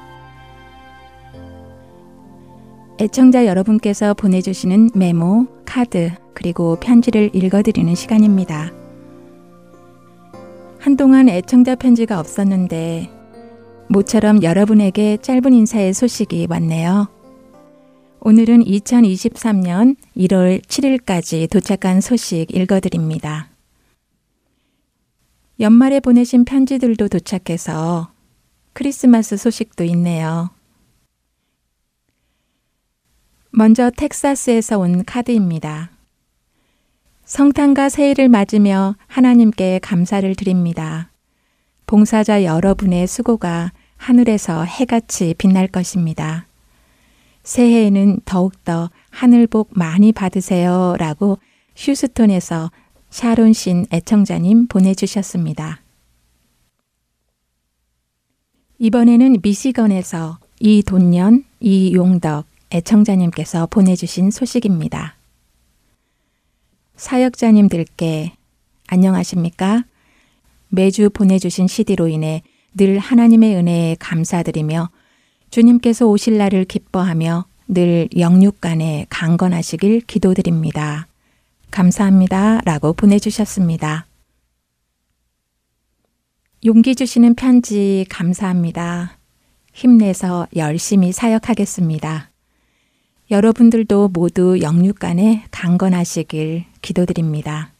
애청자 2.98 3.44
여러분께서 3.44 4.14
보내주시는 4.14 4.92
메모, 4.94 5.46
카드, 5.66 6.12
그리고 6.32 6.76
편지를 6.76 7.28
읽어드리는 7.34 7.94
시간입니다. 7.94 8.72
한동안 10.78 11.28
애청자 11.28 11.74
편지가 11.74 12.18
없었는데 12.18 13.10
모처럼 13.90 14.42
여러분에게 14.42 15.18
짧은 15.18 15.52
인사의 15.52 15.92
소식이 15.92 16.46
왔네요. 16.48 17.08
오늘은 18.20 18.64
2023년 18.64 19.96
1월 20.16 20.64
7일까지 20.64 21.50
도착한 21.50 22.00
소식 22.00 22.46
읽어드립니다. 22.56 23.50
연말에 25.58 26.00
보내신 26.00 26.44
편지들도 26.44 27.08
도착해서 27.08 28.10
크리스마스 28.74 29.38
소식도 29.38 29.84
있네요. 29.84 30.50
먼저 33.50 33.90
텍사스에서 33.90 34.78
온 34.78 35.02
카드입니다. 35.06 35.92
성탄과 37.24 37.88
새해를 37.88 38.28
맞으며 38.28 38.96
하나님께 39.06 39.78
감사를 39.78 40.34
드립니다. 40.34 41.10
봉사자 41.86 42.44
여러분의 42.44 43.06
수고가 43.06 43.72
하늘에서 43.96 44.64
해같이 44.64 45.34
빛날 45.38 45.68
것입니다. 45.68 46.46
새해에는 47.44 48.20
더욱더 48.26 48.90
하늘 49.08 49.46
복 49.46 49.70
많이 49.72 50.12
받으세요. 50.12 50.96
라고 50.98 51.38
휴스톤에서 51.76 52.70
샤론 53.10 53.52
신 53.52 53.86
애청자님 53.92 54.66
보내주셨습니다. 54.66 55.80
이번에는 58.78 59.38
미시건에서 59.42 60.38
이돈년, 60.60 61.44
이용덕 61.60 62.46
애청자님께서 62.70 63.66
보내주신 63.66 64.30
소식입니다. 64.30 65.16
사역자님들께 66.96 68.32
안녕하십니까? 68.88 69.84
매주 70.68 71.10
보내주신 71.10 71.68
CD로 71.68 72.08
인해 72.08 72.42
늘 72.74 72.98
하나님의 72.98 73.56
은혜에 73.56 73.96
감사드리며 73.98 74.90
주님께서 75.50 76.06
오실 76.06 76.36
날을 76.36 76.64
기뻐하며 76.64 77.46
늘 77.68 78.08
영육간에 78.16 79.06
강건하시길 79.08 80.02
기도드립니다. 80.02 81.06
감사합니다. 81.70 82.60
라고 82.64 82.92
보내주셨습니다. 82.92 84.06
용기 86.64 86.94
주시는 86.94 87.34
편지 87.34 88.06
감사합니다. 88.08 89.18
힘내서 89.72 90.48
열심히 90.56 91.12
사역하겠습니다. 91.12 92.30
여러분들도 93.30 94.08
모두 94.08 94.60
영육간에 94.60 95.44
강건하시길 95.50 96.64
기도드립니다. 96.80 97.72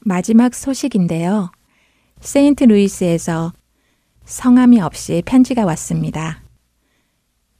마지막 0.00 0.54
소식인데요. 0.54 1.52
세인트 2.20 2.64
루이스에서 2.64 3.52
성함이 4.24 4.80
없이 4.80 5.22
편지가 5.26 5.64
왔습니다. 5.66 6.42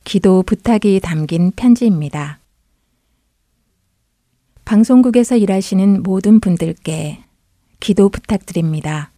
기도 0.04 0.42
부탁이 0.42 1.00
담긴 1.00 1.52
편지입니다. 1.52 2.37
방송국에서 4.68 5.38
일하시는 5.38 6.02
모든 6.02 6.40
분들께 6.40 7.24
기도 7.80 8.10
부탁드립니다. 8.10 9.10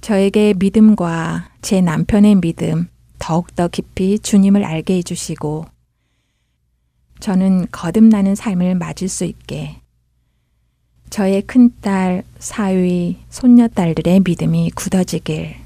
저에게 0.00 0.54
믿음과 0.58 1.50
제 1.60 1.82
남편의 1.82 2.36
믿음, 2.36 2.88
더욱더 3.18 3.68
깊이 3.68 4.18
주님을 4.18 4.64
알게 4.64 4.94
해주시고, 4.94 5.66
저는 7.20 7.66
거듭나는 7.72 8.34
삶을 8.34 8.76
맞을 8.76 9.08
수 9.08 9.26
있게, 9.26 9.76
저의 11.10 11.42
큰딸, 11.42 12.22
사위, 12.38 13.18
손녀딸들의 13.28 14.20
믿음이 14.20 14.70
굳어지길, 14.70 15.56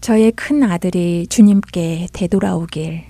저의 0.00 0.32
큰 0.32 0.62
아들이 0.62 1.26
주님께 1.26 2.08
되돌아오길, 2.14 3.04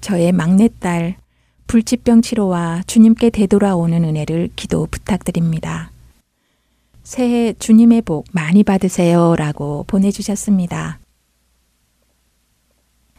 저의 0.00 0.32
막내딸, 0.32 1.20
불치병 1.72 2.20
치료와 2.20 2.82
주님께 2.86 3.30
되돌아오는 3.30 4.04
은혜를 4.04 4.50
기도 4.56 4.86
부탁드립니다. 4.90 5.90
새해 7.02 7.54
주님의 7.54 8.02
복 8.02 8.26
많이 8.30 8.62
받으세요. 8.62 9.34
라고 9.36 9.82
보내주셨습니다. 9.86 10.98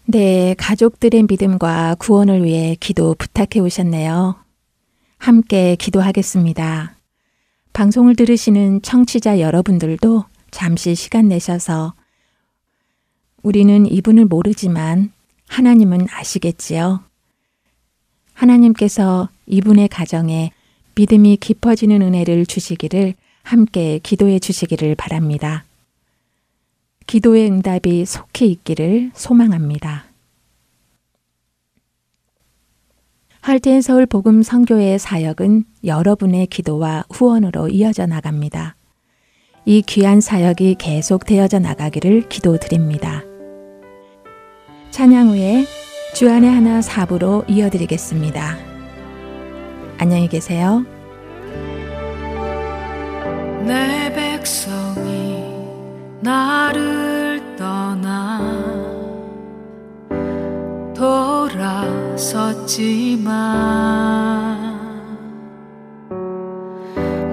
네, 0.06 0.54
가족들의 0.60 1.24
믿음과 1.24 1.96
구원을 1.98 2.44
위해 2.44 2.78
기도 2.80 3.16
부탁해 3.16 3.60
오셨네요. 3.60 4.36
함께 5.18 5.76
기도하겠습니다. 5.76 6.96
방송을 7.74 8.16
들으시는 8.16 8.84
청취자 8.84 9.40
여러분들도 9.40 10.26
잠시 10.52 10.94
시간 10.94 11.28
내셔서 11.28 11.96
우리는 13.42 13.92
이분을 13.92 14.26
모르지만 14.26 15.12
하나님은 15.48 16.06
아시겠지요? 16.12 17.13
하나님께서 18.34 19.30
이분의 19.46 19.88
가정에 19.88 20.52
믿음이 20.96 21.38
깊어지는 21.38 22.02
은혜를 22.02 22.46
주시기를 22.46 23.16
함께 23.44 24.00
기도해 24.02 24.40
주시기를 24.40 24.96
바랍니다. 24.96 25.66
기도의 27.08 27.48
응답이 27.48 28.06
속히 28.06 28.50
있기를 28.50 29.12
소망합니다. 29.14 30.06
할텐 33.42 33.82
서울 33.82 34.06
복음 34.06 34.42
성교의 34.42 35.00
사역은 35.00 35.66
여러분의 35.84 36.48
기도와 36.48 37.04
후원으로 37.12 37.68
이어져 37.68 38.06
나갑니다. 38.06 38.78
이 39.66 39.82
귀한 39.82 40.22
사역이 40.22 40.76
계속 40.80 41.26
되어져 41.26 41.60
나가기를 41.60 42.30
기도드립니다. 42.30 43.24
찬양 44.92 45.30
후에 45.30 45.66
주안의 46.14 46.48
하나 46.48 46.80
사부로 46.80 47.44
이어드리겠습니다. 47.48 48.56
안녕히 49.98 50.28
계세요. 50.30 50.86
내 53.66 54.14
백성이 54.14 55.44
나를 56.22 57.42
떠나 57.58 58.40
돌아섰지만 60.96 62.38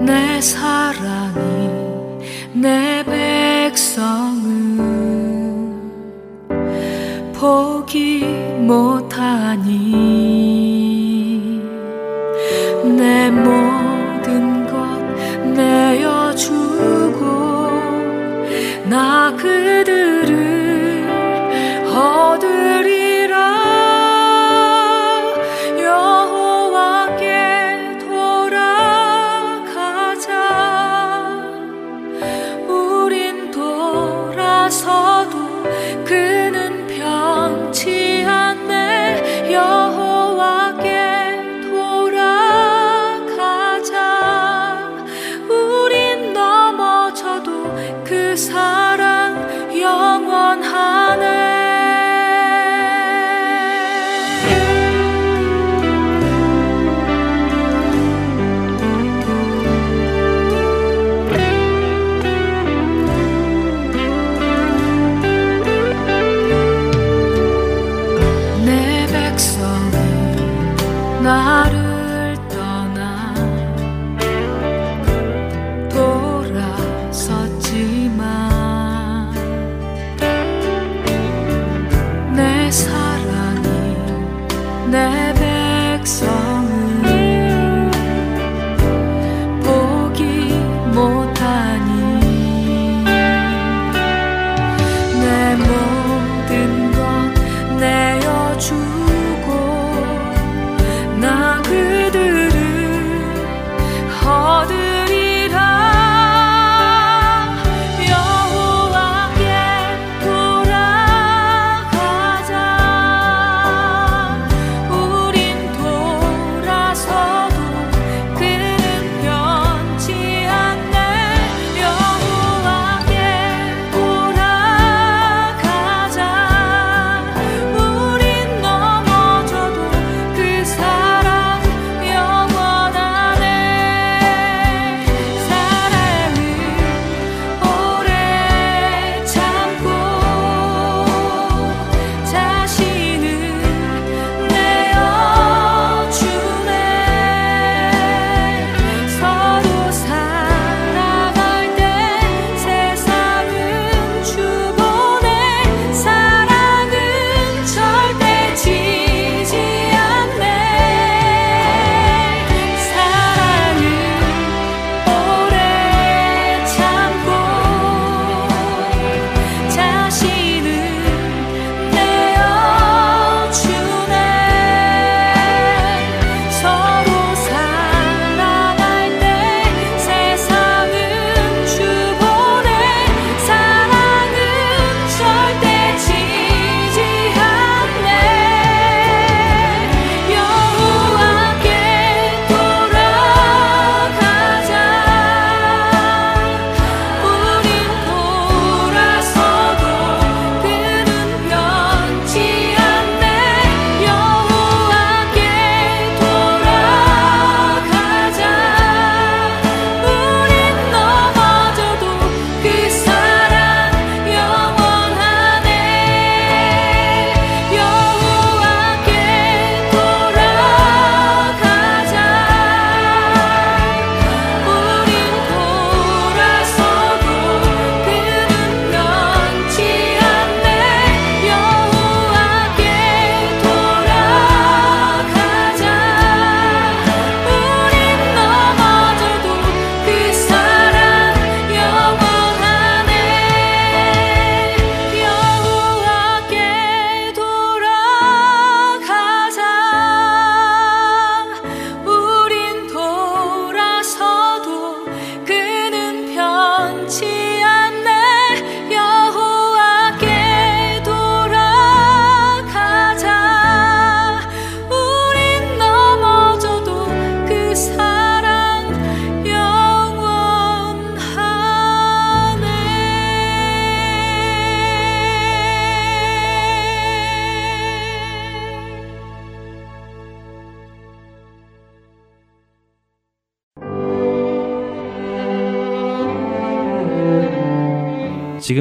내 0.03 0.41
사랑이 0.41 1.69
내 2.55 3.03
백성은 3.05 4.71
포기 7.33 8.40
못하 8.71 9.57